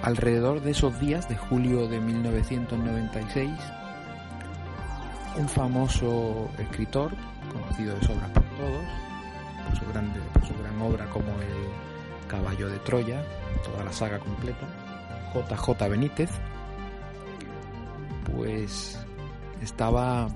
[0.01, 3.51] Alrededor de esos días de julio de 1996,
[5.37, 7.11] un famoso escritor,
[7.51, 8.83] conocido de sobra por todos,
[9.65, 13.23] por su, grande, su gran obra como El Caballo de Troya,
[13.63, 14.67] toda la saga completa,
[15.33, 16.29] JJ Benítez,
[18.33, 18.99] pues
[19.61, 20.27] estaba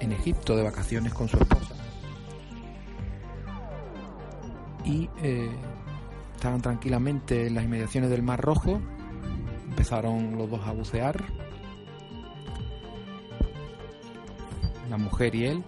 [0.00, 1.74] en Egipto de vacaciones con su esposa.
[4.84, 5.50] Y eh,
[6.34, 8.80] estaban tranquilamente en las inmediaciones del Mar Rojo,
[9.68, 11.22] empezaron los dos a bucear,
[14.90, 15.64] la mujer y él,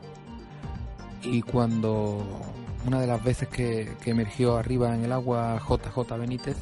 [1.25, 2.25] y cuando
[2.87, 6.57] una de las veces que, que emergió arriba en el agua JJ Benítez,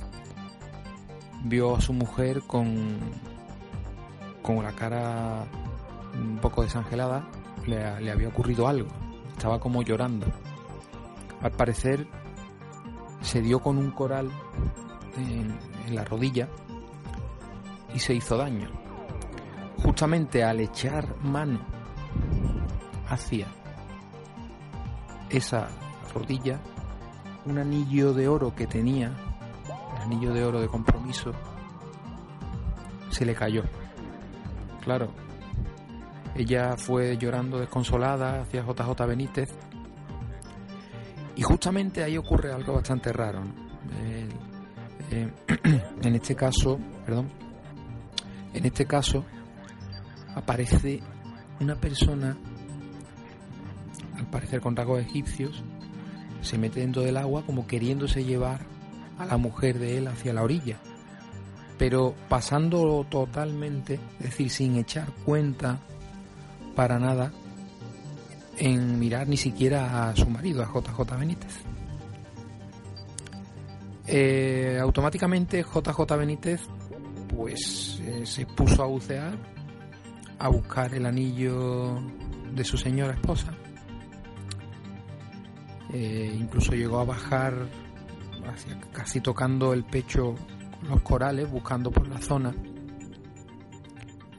[1.44, 2.98] vio a su mujer con,
[4.42, 5.44] con la cara
[6.14, 7.28] un poco desangelada,
[7.66, 8.88] le, le había ocurrido algo,
[9.36, 10.26] estaba como llorando.
[11.40, 12.06] Al parecer
[13.20, 14.30] se dio con un coral
[15.16, 15.58] en,
[15.88, 16.48] en la rodilla
[17.94, 18.70] y se hizo daño.
[19.82, 21.60] Justamente al echar mano
[23.08, 23.48] hacia
[25.32, 25.68] esa
[26.14, 26.60] rodilla,
[27.46, 29.12] un anillo de oro que tenía,
[29.96, 31.32] el anillo de oro de compromiso,
[33.10, 33.62] se le cayó.
[34.82, 35.08] Claro,
[36.34, 39.50] ella fue llorando desconsolada hacia JJ Benítez
[41.36, 43.42] y justamente ahí ocurre algo bastante raro.
[44.02, 44.28] Eh,
[45.10, 45.32] eh,
[46.02, 47.28] en este caso, perdón,
[48.54, 49.24] en este caso
[50.34, 51.00] aparece
[51.60, 52.36] una persona,
[54.42, 55.62] parecer con rasgos egipcios,
[56.40, 58.66] se mete dentro del agua como queriéndose llevar
[59.16, 60.78] a la mujer de él hacia la orilla,
[61.78, 65.78] pero pasándolo totalmente, es decir, sin echar cuenta
[66.74, 67.32] para nada
[68.58, 71.60] en mirar ni siquiera a su marido, a JJ Benítez.
[74.08, 76.62] Eh, automáticamente JJ Benítez
[77.28, 79.38] pues eh, se puso a bucear,
[80.40, 82.02] a buscar el anillo
[82.52, 83.54] de su señora esposa.
[85.92, 87.68] Eh, incluso llegó a bajar
[88.92, 90.34] casi tocando el pecho
[90.88, 92.54] los corales, buscando por la zona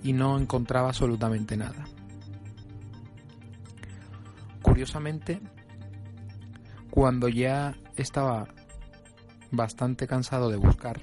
[0.04, 1.86] y no encontraba absolutamente nada.
[4.62, 5.40] Curiosamente,
[6.90, 8.48] cuando ya estaba
[9.52, 11.02] bastante cansado de buscar,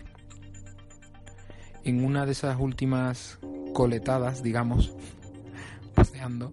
[1.84, 3.38] en una de esas últimas
[3.72, 4.92] coletadas, digamos,
[5.96, 6.52] buceando,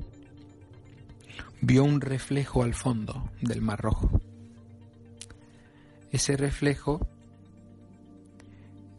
[1.68, 4.22] vio un reflejo al fondo del Mar Rojo.
[6.10, 7.06] Ese reflejo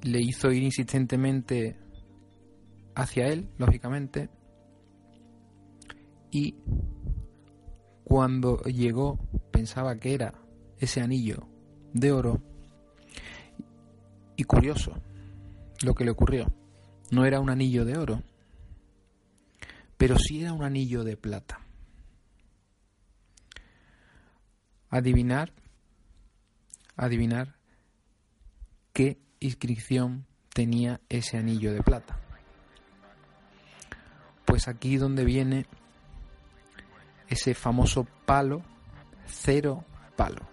[0.03, 1.79] le hizo ir insistentemente
[2.95, 4.29] hacia él, lógicamente,
[6.31, 6.57] y
[8.05, 9.19] cuando llegó
[9.51, 10.35] pensaba que era
[10.79, 11.49] ese anillo
[11.95, 12.43] de oro
[14.37, 14.93] y curioso
[15.83, 16.53] lo que le ocurrió.
[17.11, 18.23] No era un anillo de oro,
[19.97, 21.65] pero sí era un anillo de plata.
[24.91, 25.53] Adivinar,
[26.97, 27.55] adivinar
[28.93, 32.19] qué inscripción tenía ese anillo de plata.
[34.45, 35.67] Pues aquí donde viene
[37.29, 38.63] ese famoso palo,
[39.27, 39.85] cero
[40.17, 40.49] palo.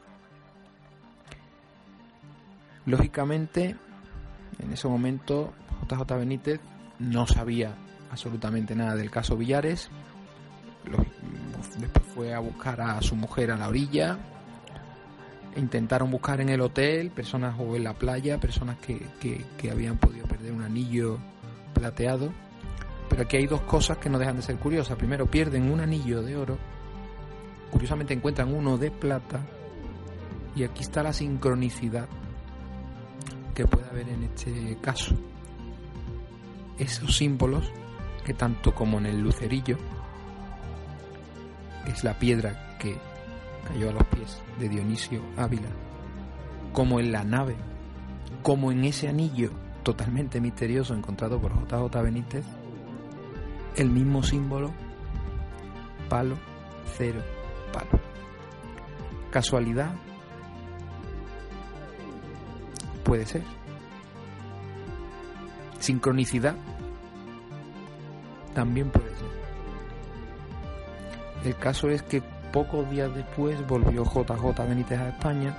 [2.86, 3.76] Lógicamente,
[4.60, 5.54] en ese momento
[5.90, 6.60] JJ Benítez
[7.00, 7.76] no sabía
[8.12, 9.90] absolutamente nada del caso Villares.
[11.78, 14.18] Después fue a buscar a su mujer a la orilla.
[15.56, 20.28] Intentaron buscar en el hotel personas o en la playa, personas que, que, habían podido
[20.28, 21.18] perder un anillo
[21.74, 22.32] plateado.
[23.10, 24.98] Pero aquí hay dos cosas que no dejan de ser curiosas.
[24.98, 26.58] Primero, pierden un anillo de oro.
[27.72, 29.42] Curiosamente encuentran uno de plata.
[30.56, 32.08] Y aquí está la sincronicidad
[33.54, 35.16] que puede haber en este caso.
[36.78, 37.72] Esos símbolos
[38.26, 39.78] que tanto como en el lucerillo,
[41.88, 42.98] es la piedra que
[43.68, 45.70] cayó a los pies de Dionisio Ávila,
[46.74, 47.56] como en la nave,
[48.44, 49.52] como en ese anillo
[49.84, 52.46] totalmente misterioso encontrado por JJ Benítez,
[53.76, 54.72] el mismo símbolo,
[56.10, 56.38] palo,
[56.98, 57.22] cero,
[57.72, 58.00] palo.
[59.32, 59.94] ¿Casualidad?
[63.04, 63.44] Puede ser.
[65.80, 66.56] Sincronicidad
[68.56, 69.15] también puede ser.
[71.46, 75.56] El caso es que pocos días después volvió JJ Benítez a España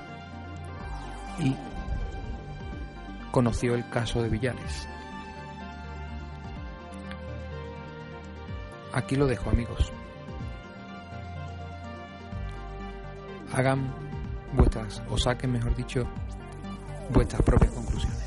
[1.38, 1.54] y
[3.30, 4.88] conoció el caso de Villares.
[8.92, 9.92] Aquí lo dejo amigos.
[13.54, 13.94] Hagan
[14.54, 16.04] vuestras, o saquen mejor dicho,
[17.10, 18.25] vuestras propias conclusiones.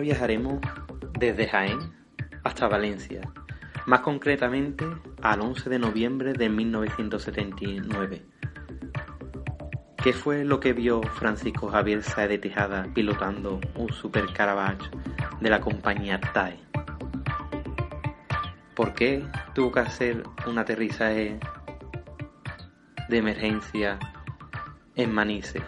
[0.00, 0.60] Viajaremos
[1.18, 1.78] desde Jaén
[2.44, 3.20] hasta Valencia,
[3.86, 4.84] más concretamente
[5.22, 8.24] al 11 de noviembre de 1979.
[10.02, 14.88] ¿Qué fue lo que vio Francisco Javier Saez de Tejada pilotando un Super Caravage
[15.40, 16.60] de la compañía TAE?
[18.74, 19.24] ¿Por qué
[19.54, 21.40] tuvo que hacer un aterrizaje
[23.08, 23.98] de emergencia
[24.94, 25.64] en Manises?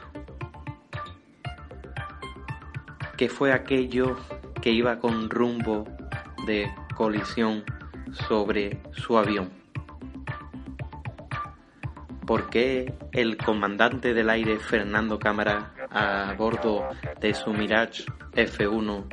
[3.20, 4.16] ¿Qué fue aquello
[4.62, 5.84] que iba con rumbo
[6.46, 7.64] de colisión
[8.26, 9.50] sobre su avión?
[12.26, 16.88] ¿Por qué el comandante del aire Fernando Cámara a bordo
[17.20, 19.04] de su Mirage F1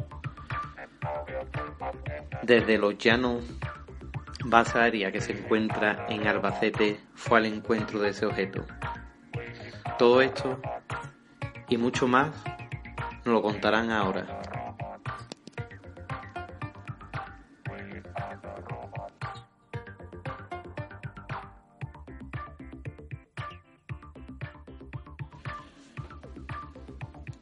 [2.44, 3.44] desde los llanos
[4.46, 8.64] base aérea que se encuentra en Albacete fue al encuentro de ese objeto?
[10.00, 10.62] Todo esto
[11.68, 12.32] y mucho más
[13.28, 14.26] nos lo contarán ahora.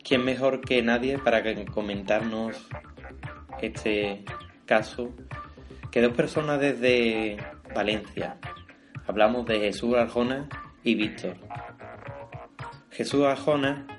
[0.03, 2.67] ¿Quién mejor que nadie para comentarnos
[3.61, 4.25] este
[4.65, 5.11] caso?
[5.91, 7.38] Que dos personas desde
[7.75, 8.39] Valencia.
[9.07, 10.49] Hablamos de Jesús Arjona
[10.83, 11.38] y Víctor.
[12.89, 13.95] Jesús Arjona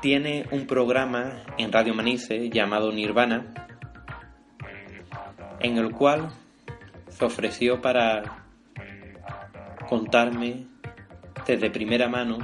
[0.00, 3.68] tiene un programa en Radio Manice llamado Nirvana,
[5.60, 6.30] en el cual
[7.08, 8.46] se ofreció para
[9.88, 10.66] contarme
[11.46, 12.38] desde primera mano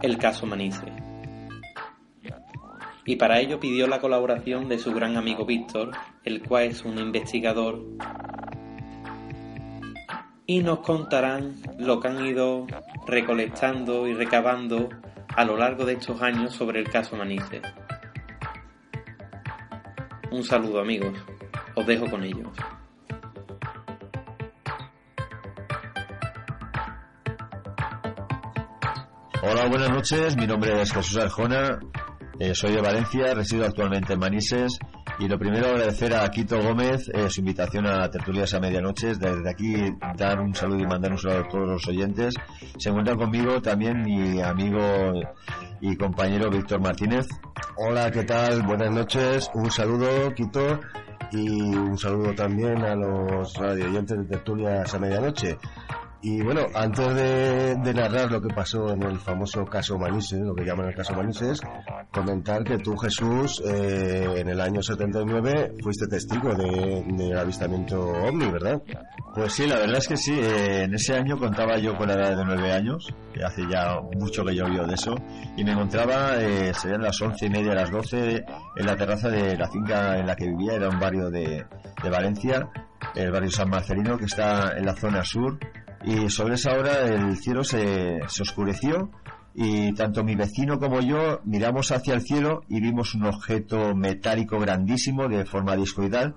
[0.00, 0.86] el caso Manice.
[3.04, 5.90] Y para ello pidió la colaboración de su gran amigo Víctor,
[6.24, 7.82] el cual es un investigador,
[10.46, 12.66] y nos contarán lo que han ido
[13.06, 14.88] recolectando y recabando
[15.36, 17.62] a lo largo de estos años sobre el caso Manice.
[20.30, 21.18] Un saludo amigos,
[21.74, 22.48] os dejo con ellos.
[29.42, 30.36] Hola, buenas noches.
[30.36, 31.80] Mi nombre es Jesús Arjona.
[32.38, 34.78] Eh, soy de Valencia, resido actualmente en Manises.
[35.20, 39.08] Y lo primero, agradecer a Quito Gómez eh, su invitación a Tertulias a Medianoche.
[39.08, 39.74] Desde aquí,
[40.16, 42.34] dar un saludo y mandar un saludo a todos los oyentes.
[42.78, 44.80] Se encuentra conmigo también mi amigo
[45.82, 47.28] y compañero Víctor Martínez.
[47.76, 48.62] Hola, ¿qué tal?
[48.62, 49.50] Buenas noches.
[49.52, 50.80] Un saludo, Quito.
[51.32, 55.58] Y un saludo también a los radio oyentes de Tertulias a Medianoche.
[56.22, 60.64] Y bueno, antes de, narrar lo que pasó en el famoso caso Manises, lo que
[60.64, 61.62] llaman el caso Manises,
[62.12, 68.82] comentar que tú, Jesús, eh, en el año 79 fuiste testigo del avistamiento ovni, ¿verdad?
[69.34, 70.34] Pues sí, la verdad es que sí.
[70.38, 73.98] Eh, en ese año contaba yo con la edad de nueve años, que hace ya
[74.14, 75.14] mucho que llovió de eso,
[75.56, 78.44] y me encontraba, eh, serían las once y media, las doce,
[78.76, 81.64] en la terraza de la finca en la que vivía, era un barrio de,
[82.02, 82.68] de Valencia,
[83.14, 85.58] el barrio San Marcelino, que está en la zona sur
[86.04, 89.10] y sobre esa hora el cielo se, se oscureció
[89.54, 94.58] y tanto mi vecino como yo miramos hacia el cielo y vimos un objeto metálico
[94.58, 96.34] grandísimo de forma discoidal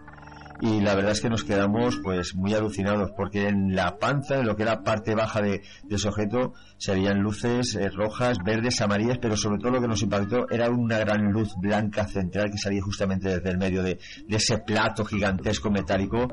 [0.64, 4.46] y la verdad es que nos quedamos pues muy alucinados porque en la panza, en
[4.46, 8.80] lo que era parte baja de, de ese objeto, se veían luces eh, rojas, verdes,
[8.80, 12.58] amarillas, pero sobre todo lo que nos impactó era una gran luz blanca central que
[12.58, 16.30] salía justamente desde el medio de, de ese plato gigantesco metálico.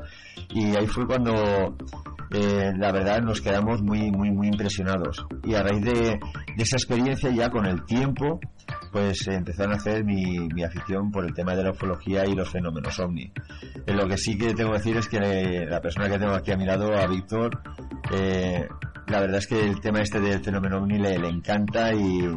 [0.51, 1.75] Y ahí fue cuando
[2.31, 5.25] eh, la verdad nos quedamos muy muy muy impresionados.
[5.43, 5.91] Y a raíz de,
[6.55, 8.39] de esa experiencia ya con el tiempo
[8.91, 12.35] pues eh, empezaron a hacer mi, mi afición por el tema de la ufología y
[12.35, 13.31] los fenómenos ovni.
[13.85, 16.33] Eh, lo que sí que tengo que decir es que eh, la persona que tengo
[16.33, 17.61] aquí a mi lado, a Víctor,
[19.07, 22.27] la verdad es que el tema este del fenómeno ovni le encanta y,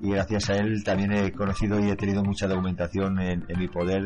[0.00, 4.04] y gracias a él también he conocido y he tenido mucha documentación en, mi poder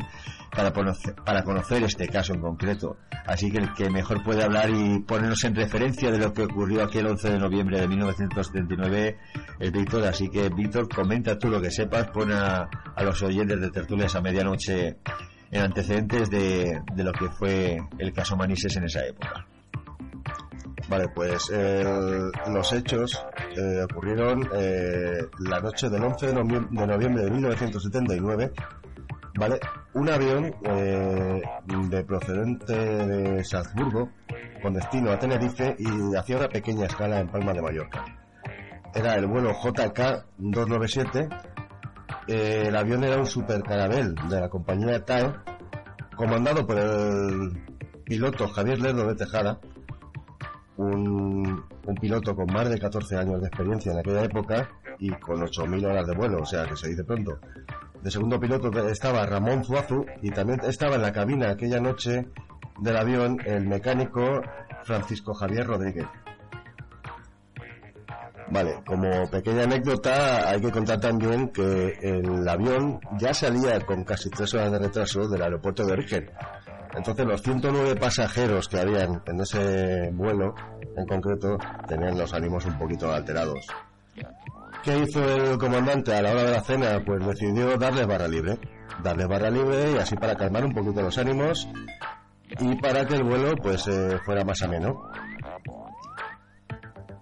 [0.51, 2.97] para conocer, para conocer este caso en concreto.
[3.27, 6.83] Así que el que mejor puede hablar y ponernos en referencia de lo que ocurrió
[6.83, 9.19] aquel 11 de noviembre de 1979
[9.61, 10.05] es Víctor.
[10.05, 14.15] Así que Víctor, comenta tú lo que sepas, pon a, a los oyentes de tertulias
[14.17, 14.97] a medianoche
[15.51, 19.47] en antecedentes de, de lo que fue el caso Manises en esa época.
[20.89, 23.25] Vale, pues el- los hechos
[23.57, 28.53] eh, ocurrieron eh, la noche del 11 de, de noviembre de 1979.
[29.37, 29.59] Vale,
[29.95, 31.43] un avión eh,
[31.89, 34.11] de procedente de Salzburgo
[34.63, 38.05] con destino a Tenerife y hacía una pequeña escala en Palma de Mallorca.
[38.95, 39.99] Era el vuelo JK
[40.39, 41.29] 297.
[42.29, 45.33] eh, el avión era un supercarabel de la compañía TAE,
[46.17, 47.61] comandado por el
[48.05, 49.59] piloto Javier Lerdo de Tejada,
[50.77, 51.65] un,
[52.01, 54.69] piloto con más de 14 años de experiencia en aquella época
[54.99, 57.39] y con 8.000 horas de vuelo, o sea que se dice pronto.
[58.03, 62.29] De segundo piloto estaba Ramón Zuazu y también estaba en la cabina aquella noche
[62.81, 64.43] del avión el mecánico
[64.85, 66.07] Francisco Javier Rodríguez.
[68.51, 74.29] Vale, como pequeña anécdota hay que contar también que el avión ya salía con casi
[74.29, 76.31] tres horas de retraso del aeropuerto de origen.
[76.97, 80.55] Entonces los 109 pasajeros que habían en ese vuelo
[80.97, 83.67] en concreto tenían los ánimos un poquito alterados.
[84.83, 87.03] ¿Qué hizo el comandante a la hora de la cena?
[87.05, 88.59] Pues decidió darles barra libre.
[89.03, 91.67] Darles barra libre y así para calmar un poquito los ánimos
[92.61, 95.11] y para que el vuelo pues eh, fuera más ameno.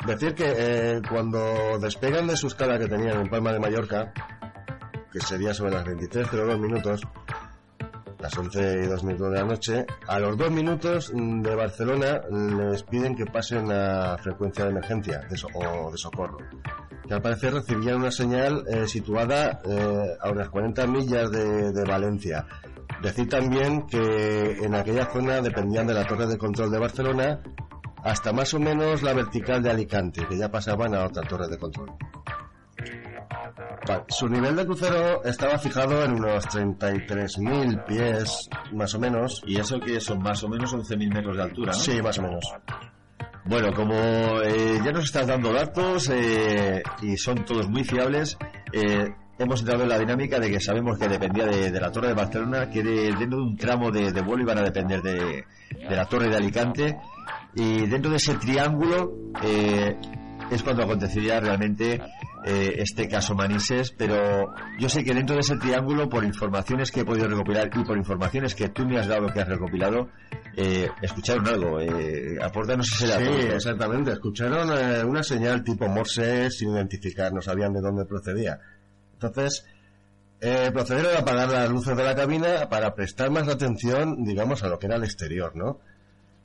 [0.06, 4.12] Decir que eh, cuando despegan de su escala que tenían en Palma de Mallorca,
[5.12, 7.02] que sería sobre las 23.02 minutos,
[8.22, 12.82] las 11 y 2 minutos de la noche, a los 2 minutos de Barcelona les
[12.84, 16.38] piden que pasen a frecuencia de emergencia de so- o de socorro.
[17.06, 21.84] Que al parecer recibían una señal eh, situada eh, a unas 40 millas de, de
[21.84, 22.46] Valencia.
[23.02, 27.40] Decir también que en aquella zona dependían de la torre de control de Barcelona
[28.04, 31.58] hasta más o menos la vertical de Alicante, que ya pasaban a otra torre de
[31.58, 31.90] control.
[33.86, 39.42] Vale, Su nivel de crucero estaba fijado en unos 33.000 pies, más o menos.
[39.46, 41.72] ¿Y eso que son más o menos 11.000 metros de altura?
[41.72, 41.78] ¿no?
[41.78, 42.44] Sí, más o menos.
[43.44, 43.94] Bueno, como
[44.44, 48.38] eh, ya nos estás dando datos eh, y son todos muy fiables,
[48.72, 52.08] eh, hemos entrado en la dinámica de que sabemos que dependía de, de la Torre
[52.08, 55.44] de Barcelona, que de- dentro de un tramo de, de vuelo iban a depender de,
[55.88, 56.96] de la Torre de Alicante,
[57.56, 59.12] y dentro de ese triángulo
[59.42, 59.96] eh,
[60.50, 62.00] es cuando acontecería realmente
[62.44, 67.00] eh, este caso Manises, pero yo sé que dentro de ese triángulo, por informaciones que
[67.00, 70.08] he podido recopilar y por informaciones que tú me has dado que has recopilado,
[70.56, 71.80] eh, escucharon algo.
[71.80, 73.24] Eh, apórtanos ese dato.
[73.24, 74.12] Sí, exactamente.
[74.12, 78.58] Escucharon eh, una señal tipo Morse sin identificar, no sabían de dónde procedía.
[79.14, 79.64] Entonces,
[80.40, 84.68] eh, procedieron a apagar las luces de la cabina para prestar más atención, digamos, a
[84.68, 85.78] lo que era el exterior, ¿no?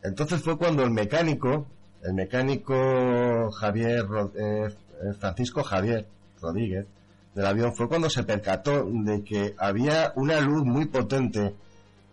[0.03, 1.65] Entonces fue cuando el mecánico,
[2.03, 4.75] el mecánico Javier, Ro- eh, eh,
[5.19, 6.05] Francisco Javier
[6.41, 6.87] Rodríguez,
[7.33, 11.53] del avión, fue cuando se percató de que había una luz muy potente,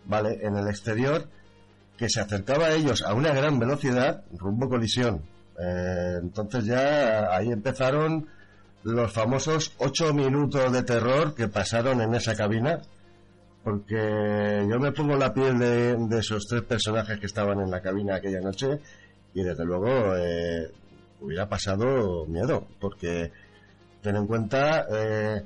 [0.05, 1.27] ¿vale?, en el exterior
[1.97, 5.21] que se acercaba a ellos a una gran velocidad, rumbo colisión.
[5.59, 8.27] Eh, entonces ya ahí empezaron
[8.83, 12.81] los famosos ocho minutos de terror que pasaron en esa cabina,
[13.63, 17.81] porque yo me pongo la piel de, de esos tres personajes que estaban en la
[17.81, 18.79] cabina aquella noche
[19.33, 20.71] y desde luego eh,
[21.25, 23.31] hubiera pasado miedo, porque
[24.01, 25.41] ten en cuenta, eh,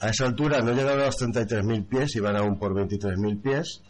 [0.00, 3.82] a esa altura no llegaban a los 33.000 pies, iban aún por 23.000 pies.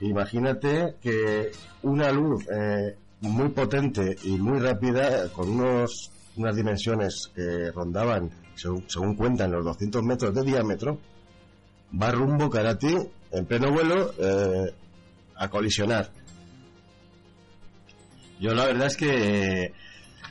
[0.00, 1.50] Imagínate que
[1.82, 8.84] una luz eh, muy potente y muy rápida, con unos, unas dimensiones que rondaban, según,
[8.88, 10.98] según cuentan, los 200 metros de diámetro,
[12.00, 12.96] va rumbo cara a ti,
[13.32, 14.74] en pleno vuelo, eh,
[15.36, 16.10] a colisionar.
[18.40, 19.72] Yo la verdad es que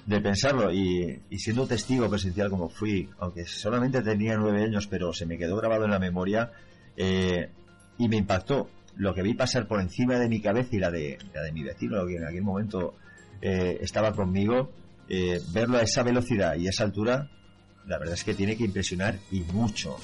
[0.09, 5.13] de pensarlo y, y siendo testigo presencial como fui, aunque solamente tenía nueve años, pero
[5.13, 6.51] se me quedó grabado en la memoria
[6.97, 7.49] eh,
[7.97, 8.69] y me impactó.
[8.95, 11.63] lo que vi pasar por encima de mi cabeza y la de, la de mi
[11.63, 12.95] vecino, que en aquel momento
[13.41, 14.71] eh, estaba conmigo,
[15.07, 17.29] eh, verlo a esa velocidad y esa altura,
[17.85, 19.95] la verdad es que tiene que impresionar y mucho.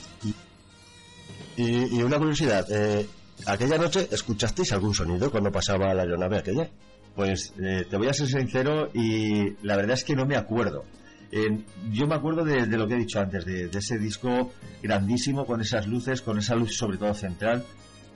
[1.58, 3.08] Y, y una curiosidad, eh,
[3.48, 6.70] ¿aquella noche escuchasteis algún sonido cuando pasaba la aeronave aquella?
[7.16, 10.84] Pues eh, te voy a ser sincero y la verdad es que no me acuerdo.
[11.32, 14.54] Eh, yo me acuerdo de, lo que he dicho antes, de, ese disco
[14.84, 17.64] grandísimo con esas luces, con esa luz sobre todo central.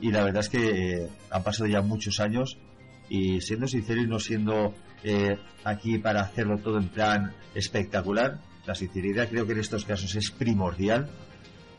[0.01, 2.57] Y la verdad es que eh, han pasado ya muchos años
[3.09, 4.75] y siendo sincero y no siendo
[5.63, 10.29] aquí para hacerlo todo en plan espectacular, la sinceridad creo que en estos casos es
[10.29, 11.09] primordial.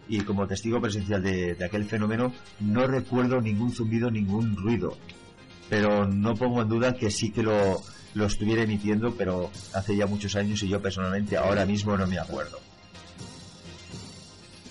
[0.08, 4.96] Y como testigo presencial de, de aquel fenómeno no recuerdo ningún zumbido, ningún ruido,
[5.70, 7.80] pero no pongo en duda que sí que lo,
[8.14, 12.18] lo estuviera emitiendo, pero hace ya muchos años y yo personalmente ahora mismo no me
[12.18, 12.58] acuerdo.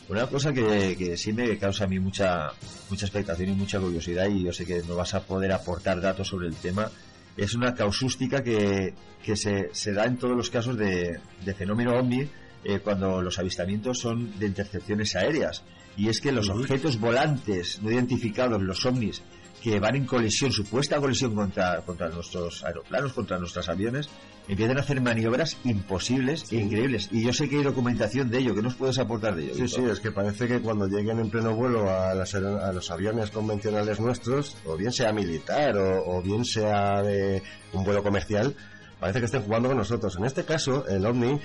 [0.09, 2.51] Una cosa que, que sí me causa a mí mucha,
[2.89, 6.27] mucha expectación y mucha curiosidad, y yo sé que no vas a poder aportar datos
[6.27, 6.91] sobre el tema,
[7.37, 8.93] es una causústica que,
[9.23, 12.27] que se, se da en todos los casos de, de fenómeno ovni
[12.63, 15.63] eh, cuando los avistamientos son de intercepciones aéreas.
[15.95, 19.21] Y es que los objetos volantes no identificados, los ovnis,
[19.61, 24.09] que van en colisión, supuesta colisión contra, contra nuestros aeroplanos, contra nuestros aviones,
[24.47, 27.09] empiezan a hacer maniobras imposibles e increíbles.
[27.11, 29.55] Y yo sé que hay documentación de ello, que nos puedes aportar de ello.
[29.55, 32.89] Sí, sí, es que parece que cuando lleguen en pleno vuelo a, las a los
[32.89, 37.43] aviones convencionales nuestros, o bien sea militar o, o bien sea de
[37.73, 38.55] un vuelo comercial,
[38.99, 40.15] parece que estén jugando con nosotros.
[40.17, 41.39] En este caso, el OVNI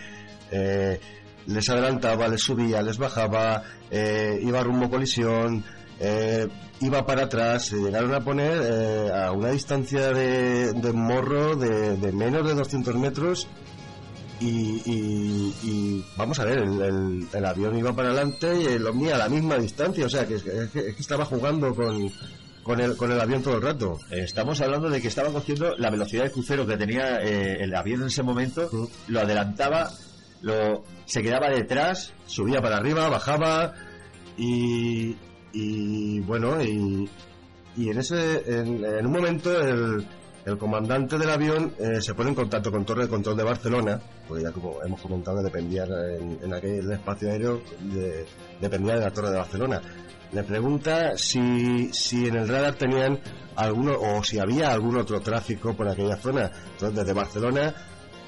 [0.51, 1.01] eh,
[1.47, 5.65] les adelantaba, les subía, les bajaba, eh, iba rumbo colisión,
[6.01, 6.49] eh,
[6.81, 11.97] iba para atrás, se llegaron a poner eh, a una distancia de, de morro de,
[11.97, 13.47] de menos de 200 metros
[14.41, 18.87] y, y- y vamos a ver, el, el- el avión iba para adelante y el
[18.87, 21.25] ovni a la misma distancia, o sea que, es que- es que- es que estaba
[21.25, 22.11] jugando con,
[22.65, 24.01] con, el, con el avión todo el rato.
[24.11, 28.01] Estamos hablando de que estaba cogiendo la velocidad de crucero que tenía eh, el avión
[28.03, 28.69] en ese momento,
[29.07, 29.91] lo adelantaba,
[30.43, 33.75] lo se quedaba detrás, Subía para arriba, bajaba
[34.37, 35.15] y,
[35.55, 37.09] y bueno, y,
[37.77, 40.07] y en ese en, un momento el,
[40.45, 44.01] el comandante del avión eh, se pone en contacto con Torre de Control de Barcelona,
[44.29, 48.27] porque ya como hemos comentado dependía en, en aquel espacio aéreo de-
[48.61, 49.81] dependía de la Torre de Barcelona.
[50.33, 53.21] Le pregunta si, si en el radar tenían
[53.55, 56.51] alguno o si había algún otro tráfico por aquella zona.
[56.73, 57.73] Entonces desde Barcelona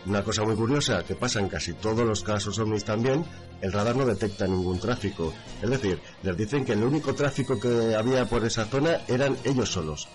[0.06, 3.24] una cosa muy curiosa que pasa en casi todos los casos ovnis también,
[3.61, 5.32] el radar no detecta ningún tráfico.
[5.62, 9.70] Es decir, les dicen que el único tráfico que había por esa zona eran ellos
[9.70, 10.09] solos.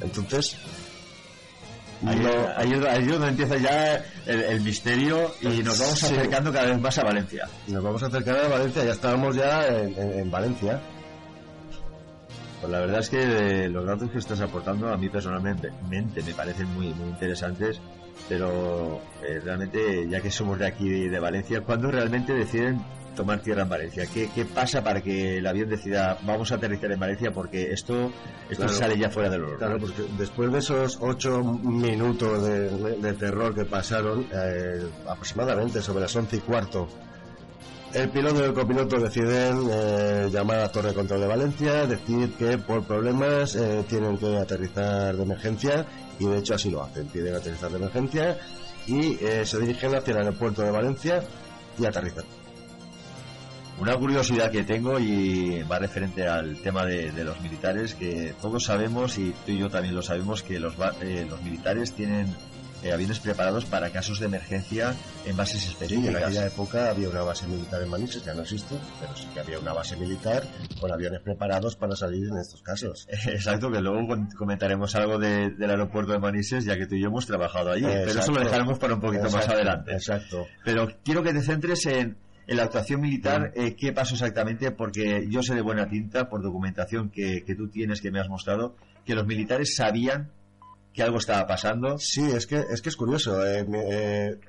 [0.00, 0.56] Entonces,
[2.06, 5.98] Ahí, no- ahí es- ahí es donde empieza ya el, el misterio y nos vamos
[5.98, 6.06] Sí.
[6.06, 7.48] acercando cada vez más a Valencia.
[7.66, 10.80] nos vamos a acercar a Valencia, ya estábamos ya en, en- en Valencia.
[12.60, 16.34] Pues la verdad es que los datos que estás aportando a mí personalmente mente, me
[16.34, 17.80] parecen muy muy interesantes,
[18.28, 22.80] pero eh, realmente ya que somos de aquí de, Valencia, ¿cuándo realmente deciden
[23.16, 24.04] tomar tierra en Valencia?
[24.12, 28.12] ¿Qué, qué pasa para que el avión decida vamos a aterrizar en Valencia porque esto
[28.48, 28.78] esto Claro.
[28.78, 29.58] sale ya fuera del orden?
[29.58, 35.82] Claro, porque después de esos ocho minutos de, de- de terror que pasaron, eh, aproximadamente
[35.82, 36.88] sobre las once y cuarto,
[37.94, 42.32] el piloto y el copiloto deciden eh, llamar a Torre de Control de Valencia, decir
[42.34, 45.86] que por problemas eh, tienen que aterrizar de emergencia
[46.18, 48.38] y de hecho así lo hacen, piden aterrizar de emergencia
[48.86, 51.22] y eh, se dirigen hacia el aeropuerto de Valencia
[51.78, 52.24] y aterrizan.
[53.80, 59.16] Una curiosidad que tengo y va referente al tema de, los militares, que todos sabemos
[59.18, 62.34] y tú y yo también lo sabemos que los, los militares tienen
[62.82, 64.94] eh, aviones preparados para casos de emergencia
[65.26, 68.76] en bases Sí, en aquella época había una base militar en Manises, ya no existe,
[69.00, 70.42] pero sí que había una base militar
[70.80, 73.06] con aviones preparados para salir en estos casos.
[73.26, 74.06] Exacto, que luego
[74.36, 77.84] comentaremos algo de- del aeropuerto de Manises, ya que tú y yo hemos trabajado allí,
[77.84, 79.92] pero eso lo dejaremos para un poquito más Exacto, adelante.
[79.92, 80.46] Exacto.
[80.64, 82.16] Pero quiero que te centres en,
[82.46, 86.42] en la actuación militar, eh, qué pasó exactamente, porque yo sé de buena tinta, por
[86.42, 90.30] documentación que, que tú tienes, que me has mostrado, que los militares sabían
[90.92, 91.98] que algo estaba pasando.
[91.98, 93.44] Sí, es que es que es curioso.
[93.46, 94.40] eh, eh,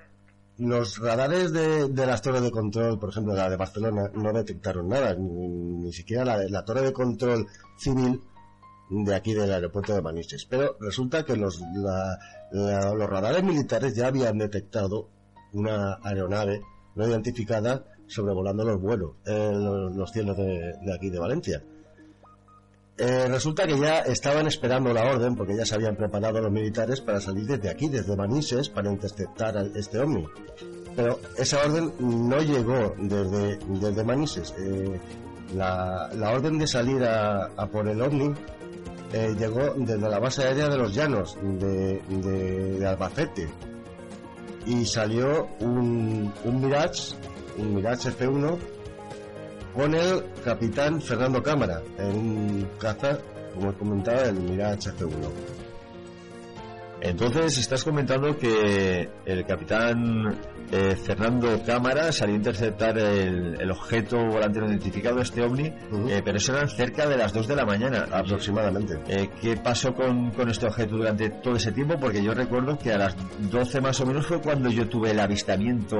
[0.58, 4.90] los radares de, de las torres de control, por ejemplo, la de Barcelona, no detectaron
[4.90, 8.20] nada, ni, ni siquiera la, la torre de control civil
[8.90, 10.46] de aquí del aeropuerto de Manises.
[10.50, 12.18] Pero resulta que los, la-
[12.52, 15.08] la- los radares militares ya habían detectado
[15.54, 16.62] una aeronave
[16.96, 21.64] no identificada sobrevolando los vuelos, eh, los, los cielos de, de aquí de Valencia.
[23.02, 27.00] Eh, resulta que ya estaban esperando la orden porque ya se habían preparado los militares
[27.00, 30.26] para salir desde aquí, desde Manises, para interceptar a este ovni.
[30.98, 34.54] Pero esa orden no llegó desde, desde Manises.
[34.60, 35.00] Eh,
[35.56, 38.34] la, la orden de salir a, por el ovni
[39.14, 43.48] eh, llegó desde la base aérea de los Llanos, de, de, de Albacete,
[44.66, 47.16] y salió un, un Mirage,
[47.58, 48.58] un Mirage F1,
[49.80, 53.18] con el capitán Fernando Cámara, en un caza,
[53.56, 55.32] como comentaba, el Mirage F1.
[57.00, 60.38] Entonces estás comentando que el capitán
[60.72, 66.22] eh, Fernando Cámara salió a interceptar el, el objeto volante no identificado, este ovni, eh,
[66.24, 68.06] pero eso eran cerca de las 2 de la mañana.
[68.12, 69.00] Aproximadamente.
[69.08, 71.96] Eh, ¿Qué pasó con, con este objeto durante todo ese tiempo?
[72.00, 73.16] Porque yo recuerdo que a las
[73.52, 75.98] 12 más o menos fue cuando yo tuve el avistamiento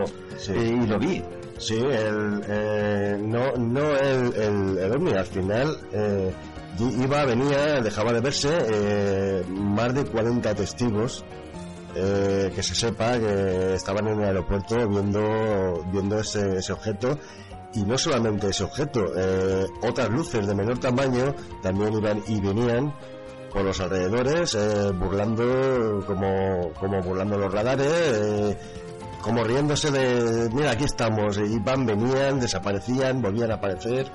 [0.50, 1.24] eh, y lo vi.
[1.58, 6.32] Sí, el, eh, no, no el, el, el ovni, al final eh,
[6.80, 11.26] iba, venía, dejaba de verse, más de 40 testigos
[11.96, 17.18] eh, que se sepa que estaban en el aeropuerto viendo, viendo ese, ese objeto
[17.74, 22.94] y no solamente ese objeto, eh, otras luces de menor tamaño también iban y venían
[23.52, 28.58] por los alrededores, eh, burlando como, como burlando los radares, eh,
[29.22, 34.12] como riéndose de, mira, aquí estamos, y van, venían, desaparecían, volvían a aparecer.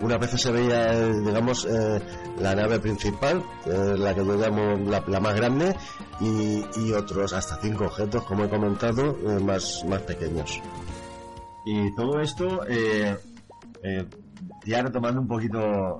[0.00, 2.00] Unas veces se veía, eh, digamos, eh,
[2.40, 5.74] la nave principal, eh, la que yo llamo la, la más grande,
[6.20, 10.60] y, y otros, hasta cinco objetos, como he comentado, más, más pequeños.
[11.64, 12.60] Y todo esto,
[14.64, 15.98] ya retomando un poquito,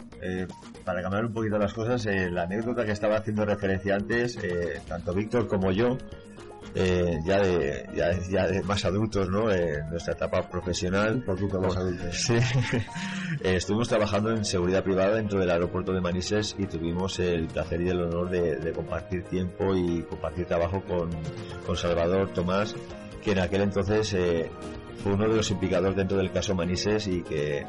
[0.84, 4.38] para cambiar un poquito las cosas, la anécdota que estaba haciendo referencia antes,
[4.86, 5.99] tanto Víctor como yo,
[6.78, 9.50] eh, ya, de, ya, ya de más adultos, ¿no?
[9.50, 11.14] En nuestra etapa profesional.
[11.16, 12.06] Un poquito más adultos.
[12.26, 12.34] Sí.
[13.42, 17.80] Eh, estuvimos trabajando en seguridad privada dentro del aeropuerto de Manises y tuvimos el placer
[17.80, 21.10] y el honor de, de compartir tiempo y compartir trabajo con,
[21.64, 22.74] con Salvador Tomás,
[23.22, 24.50] que en aquel entonces eh,
[25.02, 27.64] fue uno de los implicados dentro del caso Manises y que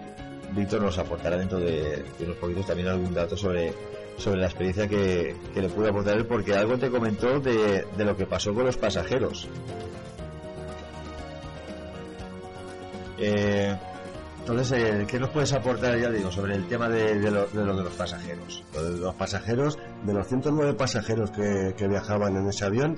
[0.51, 3.73] Víctor nos aportará dentro de, de unos poquitos también algún dato sobre,
[4.17, 8.05] sobre la experiencia que, que le pude aportar él, porque algo te comentó de, de
[8.05, 9.47] lo que pasó con los pasajeros.
[13.19, 13.75] Eh,
[14.39, 17.65] entonces, eh, ¿qué nos puedes aportar, ya digo, sobre el tema de, de, lo, de
[17.65, 18.63] lo de los pasajeros?
[18.73, 22.97] De los pasajeros, de los 109 pasajeros que, que viajaban en ese avión,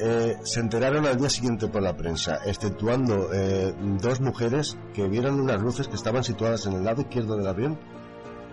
[0.00, 5.38] eh, se enteraron al día siguiente por la prensa, exceptuando eh, dos mujeres que vieron
[5.38, 7.78] unas luces que estaban situadas en el lado izquierdo del avión,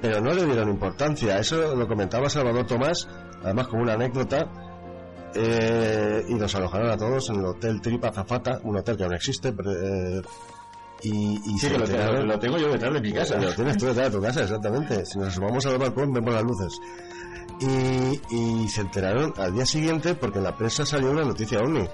[0.01, 1.37] pero no le dieron importancia.
[1.39, 3.07] Eso lo comentaba Salvador Tomás,
[3.43, 4.47] además como una anécdota,
[5.35, 9.13] eh, y nos alojaron a todos en el Hotel Trip Azafata, un hotel que aún
[9.13, 10.21] existe, eh,
[11.03, 13.37] y, y Sí, que lo tengo- lo tengo yo detrás de mi casa.
[13.37, 15.05] Lo tienes tú detrás de tu casa, exactamente.
[15.05, 16.79] Si nos asomamos al balcón vemos las luces.
[17.59, 21.87] Y, y se enteraron al día siguiente porque en la prensa salió una noticia OVNI.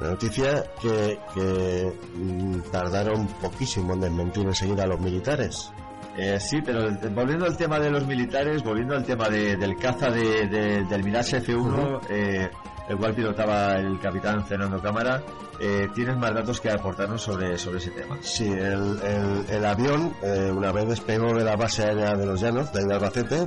[0.00, 5.70] Una noticia que, que mm, tardaron poquísimo en desmentir enseguida a los militares.
[6.18, 10.08] Eh, sí, pero volviendo al tema de los militares, volviendo al tema de- del caza
[10.10, 12.48] de- de- del Mirage F1, eh,
[12.88, 15.22] el cual pilotaba el capitán Fernando Cámara,
[15.60, 18.16] eh, tienes más datos que aportarnos sobre, sobre ese tema.
[18.22, 22.40] Sí, el, el- el avión, eh, una vez despegó de la base aérea de los
[22.40, 23.46] Llanos, de Albacete,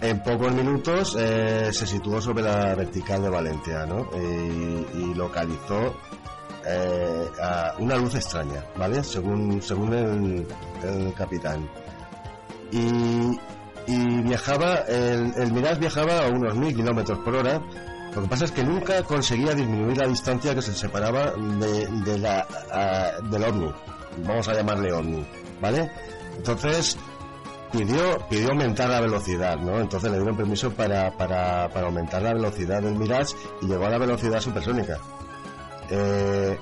[0.00, 4.08] en pocos minutos eh, se situó sobre la vertical de Valencia, ¿no?
[4.14, 5.96] Y, y localizó
[6.68, 9.02] eh, a una luz extraña, ¿vale?
[9.02, 11.68] Según, según el, capitán.
[12.70, 13.38] Y,
[13.86, 17.60] y viajaba, el, Mirage viajaba a unos mil kilómetros por hora.
[18.14, 22.18] Lo que pasa es que nunca conseguía disminuir la distancia que se separaba de, de
[22.18, 23.72] la, a- del ovni.
[24.26, 25.26] Vamos a llamarle ovni,
[25.60, 25.90] ¿vale?
[26.36, 26.96] Entonces
[27.70, 29.78] pidió, pidió aumentar la velocidad, ¿no?
[29.78, 33.90] Entonces le dieron permiso para, para, para aumentar la velocidad del Mirage y llegó a
[33.90, 34.98] la velocidad supersónica.
[35.90, 36.58] Eh,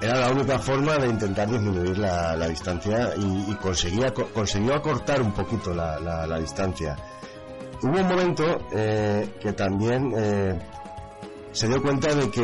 [0.00, 5.32] era la única forma de intentar disminuir la, distancia y, conseguía, co- consiguió acortar un
[5.32, 6.96] poquito la, la- distancia.
[7.82, 10.58] Hubo un momento eh, que también eh,
[11.52, 12.42] se dio cuenta de que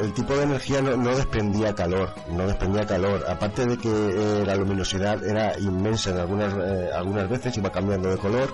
[0.00, 3.24] el tipo de energía no, desprendía calor, no desprendía calor.
[3.28, 6.54] Aparte de que la luminosidad era inmensa en algunas,
[6.92, 8.50] algunas veces, iba cambiando de color.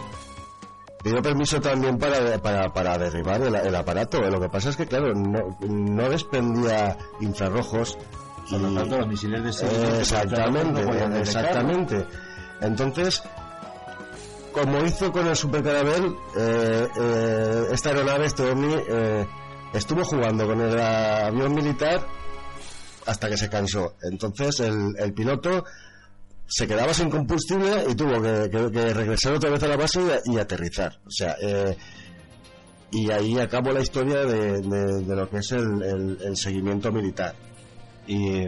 [1.06, 4.20] Pidió permiso también para, para, para derribar el, el aparato.
[4.22, 7.96] Lo que pasa es que, claro, no, no desprendía infrarrojos.
[8.50, 12.04] Por lo y- tanto, los misiles de exactamente, no exactamente.
[12.60, 13.22] Entonces,
[14.50, 19.26] como hizo con el Super Caravel, eh, eh, esta aeronave, este OVNI, eh,
[19.74, 22.04] estuvo jugando con el avión militar
[23.06, 23.94] hasta que se cansó.
[24.10, 25.64] Entonces, el, el piloto
[26.48, 30.98] se quedaba sin combustible y tuvo que, regresar otra vez a la base y, aterrizar.
[31.06, 31.76] O sea, eh,
[32.90, 37.34] y ahí acabó la historia de, lo que es el, seguimiento militar.
[38.06, 38.44] Y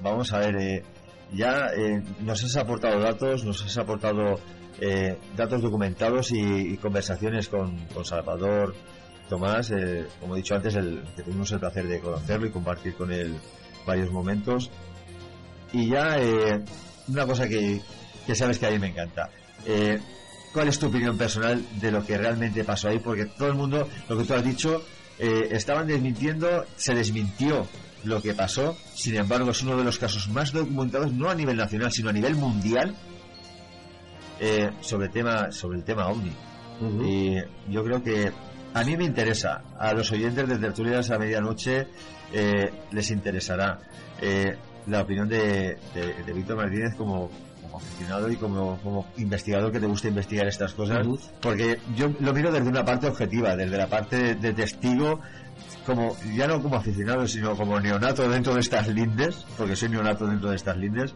[0.00, 0.84] vamos a ver, eh,
[1.32, 4.38] ya eh, nos has aportado datos, nos has aportado
[4.80, 8.74] eh, datos documentados y, conversaciones con, Salvador
[9.28, 9.72] Tomás,
[10.20, 13.38] como he dicho antes, el, tuvimos el placer de conocerlo y compartir con él
[13.86, 14.70] varios momentos.
[15.72, 16.18] Y ya
[17.12, 17.80] una cosa que,
[18.26, 19.30] que sabes que a mí me encanta.
[19.66, 20.00] Eh,
[20.52, 22.98] ¿Cuál es tu opinión personal de lo que realmente pasó ahí?
[22.98, 24.84] Porque todo el mundo, lo que tú has dicho,
[25.18, 27.66] eh, estaban desmintiendo, se desmintió
[28.04, 28.76] lo que pasó.
[28.94, 32.12] Sin embargo, es uno de los casos más documentados, no a nivel nacional, sino a
[32.12, 32.94] nivel mundial,
[34.40, 36.32] eh, sobre, tema, sobre el tema OVNI.
[37.06, 37.36] Y
[37.72, 38.32] yo creo que
[38.74, 41.86] a mí me interesa, a los oyentes de Tertulias a Medianoche
[42.32, 43.78] eh, les interesará
[44.86, 47.30] la opinión de, de- de Víctor Martínez como,
[47.62, 51.06] como aficionado y como, como investigador que te gusta investigar estas cosas,
[51.40, 55.20] porque yo lo miro desde una parte objetiva, desde la parte de, de testigo,
[55.86, 60.26] como ya no como aficionado, sino como neonato dentro de estas lindes, porque soy neonato
[60.26, 61.14] dentro de estas lindes,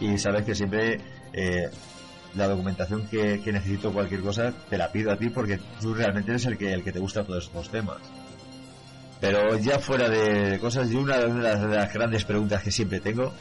[0.00, 1.00] y sabes que siempre
[1.32, 1.68] eh,
[2.34, 6.30] la documentación que, que necesito cualquier cosa te la pido a ti porque tú realmente
[6.30, 7.96] eres el que el que te gusta todos estos temas.
[9.20, 13.00] Pero ya fuera de cosas, y una de las, de las grandes preguntas que siempre
[13.00, 13.32] tengo,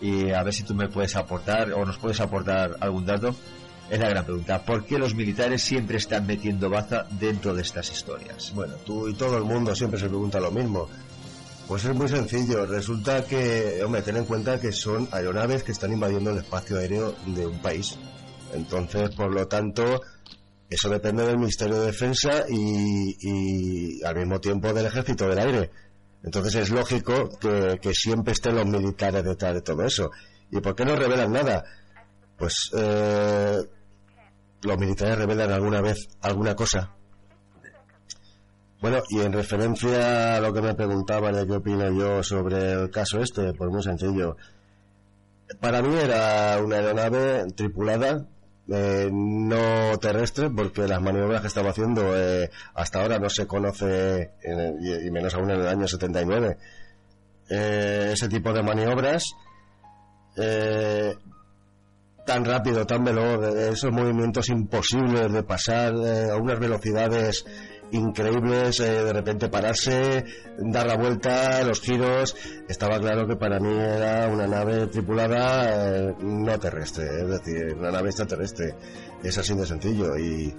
[0.00, 3.34] y a ver si tú me puedes aportar o nos puedes aportar algún dato,
[3.90, 4.62] es la gran pregunta.
[4.64, 8.52] ¿Por qué los militares siempre están metiendo baza dentro de estas historias?
[8.54, 10.88] Bueno, tú y todo el mundo siempre se pregunta lo mismo.
[11.68, 12.66] Pues es muy sencillo.
[12.66, 17.14] Resulta que, hombre, ten en cuenta que son aeronaves que están invadiendo el espacio aéreo
[17.26, 17.96] de un país.
[18.52, 20.00] Entonces, por lo tanto,
[20.68, 25.70] eso depende del Ministerio de Defensa y, y al mismo tiempo del Ejército del Aire.
[26.22, 30.10] Entonces es lógico que, que siempre estén los militares detrás de todo eso.
[30.50, 31.64] ¿Y por qué no revelan nada?
[32.36, 33.58] Pues eh,
[34.62, 36.92] los militares revelan alguna vez alguna cosa.
[38.80, 42.90] Bueno, y en referencia a lo que me preguntaba de qué opino yo sobre el
[42.90, 44.36] caso este, pues muy sencillo.
[45.60, 48.26] Para mí era una aeronave tripulada,
[48.68, 54.32] eh, no terrestre, porque las maniobras que estaba haciendo eh, hasta ahora no se conoce,
[54.80, 56.56] y, menos aún en el año 79,
[57.48, 59.24] eh, ese tipo de maniobras.
[60.36, 61.14] eh,
[62.26, 67.46] tan rápido, tan veloz, esos movimientos imposibles de pasar a unas velocidades
[67.92, 70.24] increíbles, eh, de repente pararse,
[70.58, 72.36] dar la vuelta, los giros,
[72.68, 77.90] estaba claro que para mí era una nave tripulada eh, no terrestre, es decir, una
[77.90, 78.74] nave extraterrestre,
[79.22, 80.54] es así de sencillo y,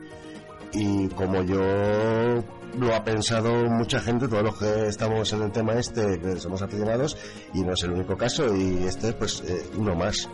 [0.73, 1.61] y como yo
[2.77, 6.61] lo ha pensado mucha gente, todos los que estamos en el tema este, que somos
[6.61, 7.17] aficionados,
[7.53, 10.29] y no es el único caso, y este pues eh, uno más.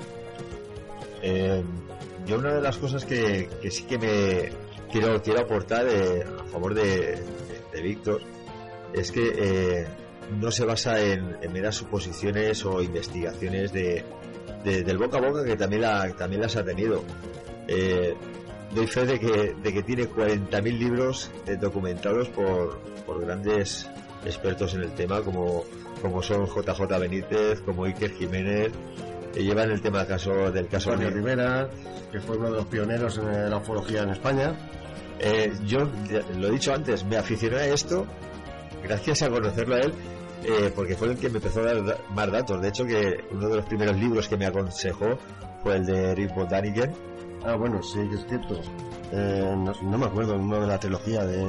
[1.22, 1.64] Eh,
[2.26, 4.50] yo una de las cosas que, que sí que me
[4.94, 7.20] quiero quiero aportar eh, a favor de,
[7.74, 8.22] de- Víctor
[8.94, 9.88] es que eh,
[10.40, 14.06] no se basa en, en meras suposiciones o investigaciones de,
[14.64, 17.04] de- del boca a boca que también la, también las ha tenido.
[17.68, 18.14] Eh,
[18.74, 23.90] doy fe de que, de que tiene 40.000 libros eh, documentados por, por grandes
[24.26, 25.66] expertos en el tema como,
[26.02, 28.72] como son JJ Benítez, como Iker Jiménez,
[29.34, 31.70] que llevan el tema del caso del caso Antonio de- Rivera,
[32.12, 34.54] que fue uno de los pioneros en la ufología en España.
[35.20, 35.80] Eh, yo
[36.38, 38.06] lo he dicho antes, me aficioné a esto
[38.84, 39.94] gracias a conocerlo a él,
[40.44, 42.62] eh, porque fue el que me empezó a dar da- más datos.
[42.62, 45.18] De hecho, que uno de los primeros libros que me aconsejó
[45.62, 46.92] fue el de Rick von Daniken.
[47.46, 48.60] Ah, bueno, sí, es cierto.
[49.14, 51.44] Eh, no, no me acuerdo, uno de la trilogía de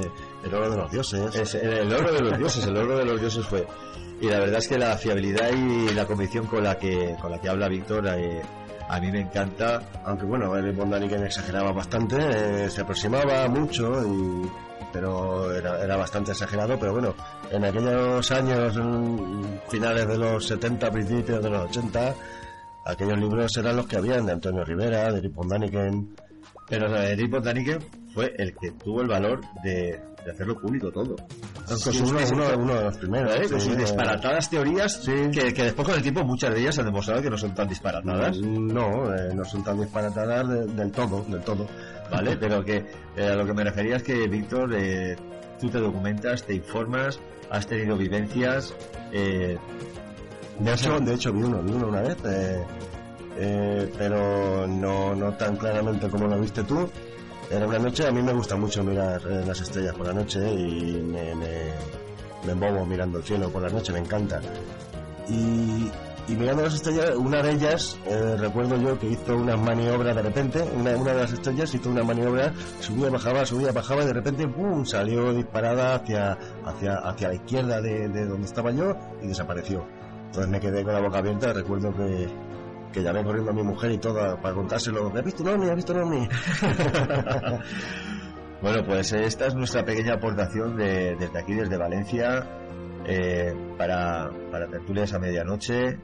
[0.45, 1.35] El oro de los dioses.
[1.35, 3.65] Es el oro de los dioses, el oro de los dioses fue.
[4.21, 7.41] Y la verdad es que la fiabilidad y la convicción con la que con la
[7.41, 8.41] que habla Víctor eh,
[8.87, 9.81] a mí me encanta.
[10.03, 14.49] Aunque bueno, el Von Daniken exageraba bastante, eh, se aproximaba mucho, y,
[14.91, 16.77] pero era, era bastante exagerado.
[16.79, 17.15] Pero bueno,
[17.51, 18.79] en aquellos años,
[19.69, 22.15] finales de los 70, principios de los 80,
[22.85, 26.15] aquellos libros eran los que habían de Antonio Rivera, de Eric Von Daniken.
[26.67, 27.79] Pero eh, Rick von Daniken
[28.15, 31.15] fue el que tuvo el valor de, de hacerlo público todo.
[31.67, 33.35] Sí, sus uno, uno- uno de los primeros.
[33.35, 33.49] ¿eh?
[33.49, 34.97] Con sí, sus disparatadas teorías
[35.31, 37.67] que, que después con el tiempo muchas de ellas han demostrado que no son tan
[37.67, 38.37] disparatadas.
[38.39, 41.67] No, eh, no son tan disparatadas de- del todo, del todo.
[42.09, 42.37] ¿vale?
[42.37, 42.85] Pero que
[43.17, 45.15] eh, a lo que me refería es que, Víctor, eh,
[45.59, 48.73] tú te documentas, te informas, has tenido vivencias.
[49.11, 49.57] Eh,
[50.59, 52.63] De hecho, de hecho vi uno, vi uno una vez, eh,
[53.37, 56.87] eh, pero no, no tan claramente como lo viste tú.
[57.49, 60.39] Era una noche, a mí me gusta mucho mirar eh, las estrellas por la noche
[60.51, 64.41] y me, me, embobo mirando el cielo por la noche, me encanta.
[65.29, 65.91] Y,
[66.33, 70.63] mirando las estrellas, una de ellas, eh, recuerdo yo que hizo unas maniobras de repente,
[70.75, 74.47] una, una de las estrellas hizo una maniobra, subía, bajaba, subía, bajaba y de repente
[74.47, 74.83] ¡pum!
[74.83, 79.85] salió disparada hacia, hacia, hacia la izquierda de, de donde estaba yo y desapareció.
[80.25, 82.27] Entonces me quedé con la boca abierta, recuerdo que,
[82.95, 85.09] que llamé corriendo a mi mujer y todo para contárselo.
[85.11, 85.69] ¿Me has visto un ovni?
[85.69, 86.29] ¿Has visto un ovni?
[88.61, 92.47] Bueno, pues esta es nuestra pequeña aportación de- desde aquí, desde Valencia,
[93.05, 95.99] eh, para, para Tertulias a Medianoche.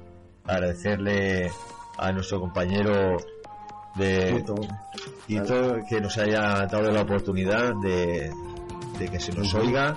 [0.46, 1.50] Agradecerle
[1.98, 3.18] a nuestro compañero
[3.96, 4.56] de Tito.
[5.28, 8.32] Tito que nos haya dado la oportunidad de,
[9.00, 9.96] de que se nos oiga.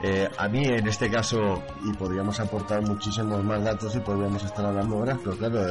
[0.00, 4.64] Eh, a mí, en este caso, y podríamos aportar muchísimos más datos y podríamos estar
[4.64, 5.66] hablando horas, pero claro,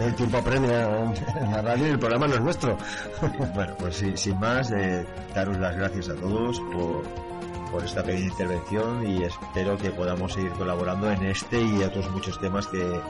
[0.00, 2.76] el, tiempo apremia en, la radio y el programa no es nuestro.
[3.54, 7.04] Bueno, pues sin, sin más, eh, daros las gracias a todos por,
[7.84, 12.66] esta pequeña intervención y espero que podamos seguir colaborando en este y otros muchos temas
[12.68, 13.00] que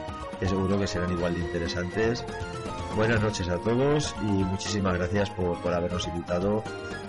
[0.45, 2.25] seguro que serán igual de interesantes.
[2.97, 6.63] Buenas noches a todos y muchísimas gracias por, por habernos invitado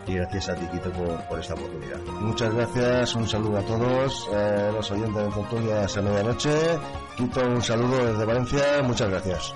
[0.06, 1.98] y gracias a Tiquito por, por esta oportunidad.
[2.20, 6.50] Muchas gracias, un saludo a todos eh, los oyentes de Tertulias a medianoche.
[7.16, 9.54] Quito un saludo desde Valencia, muchas gracias.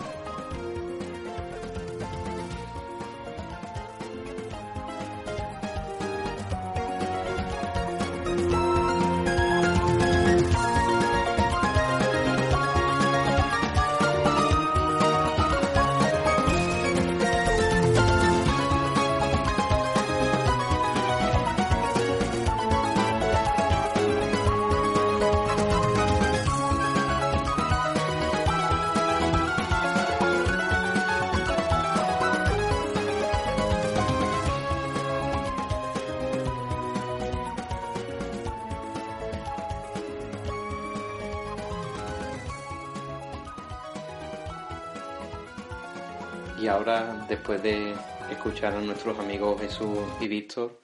[46.62, 47.92] Y ahora, después de
[48.30, 50.78] escuchar a nuestros amigos Jesús y Víctor,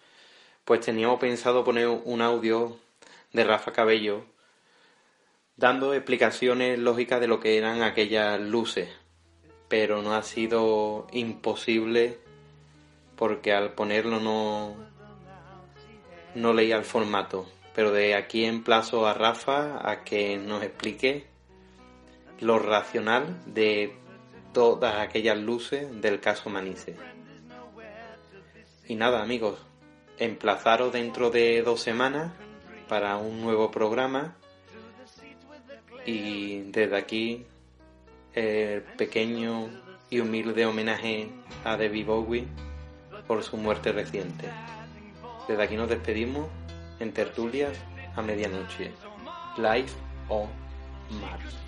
[0.65, 2.77] pues teníamos pensado poner un audio
[3.33, 4.25] de Rafa Cabello
[5.57, 8.89] dando explicaciones lógicas de lo que eran aquellas luces,
[9.69, 12.19] pero no ha sido imposible
[13.15, 14.75] porque al ponerlo no,
[16.35, 17.49] no leía el formato.
[17.77, 21.29] Pero de aquí emplazo a Rafa a que nos explique
[22.41, 23.97] lo racional de
[24.59, 26.97] todas aquellas luces del caso Manice.
[28.89, 29.57] Y nada, amigos,
[30.19, 32.33] emplazaros dentro de dos semanas
[32.89, 34.35] para un nuevo programa.
[36.05, 37.47] Y desde aquí,
[38.35, 39.71] el pequeño
[40.11, 41.31] y humilde homenaje
[41.65, 42.49] a David Bowie
[43.29, 44.49] por su muerte reciente.
[45.47, 46.49] Desde aquí nos despedimos
[46.99, 47.79] en tertulias
[48.17, 48.91] a medianoche.
[49.57, 49.93] Live
[50.29, 50.49] on
[51.21, 51.68] Mars.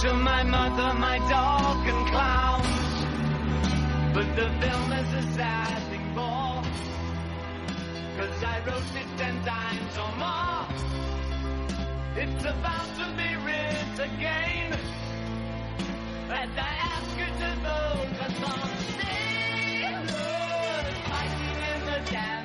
[0.00, 2.66] to my mother, my dog, and clowns.
[4.14, 6.62] But the film is a sad thing for,
[8.16, 10.66] cause I wrote it ten times or more.
[12.16, 14.78] It's about to be writ again,
[16.30, 18.70] and I ask you to vote us on.
[18.96, 19.84] Stay
[21.10, 22.39] fighting in the dark.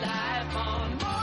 [0.00, 1.21] life on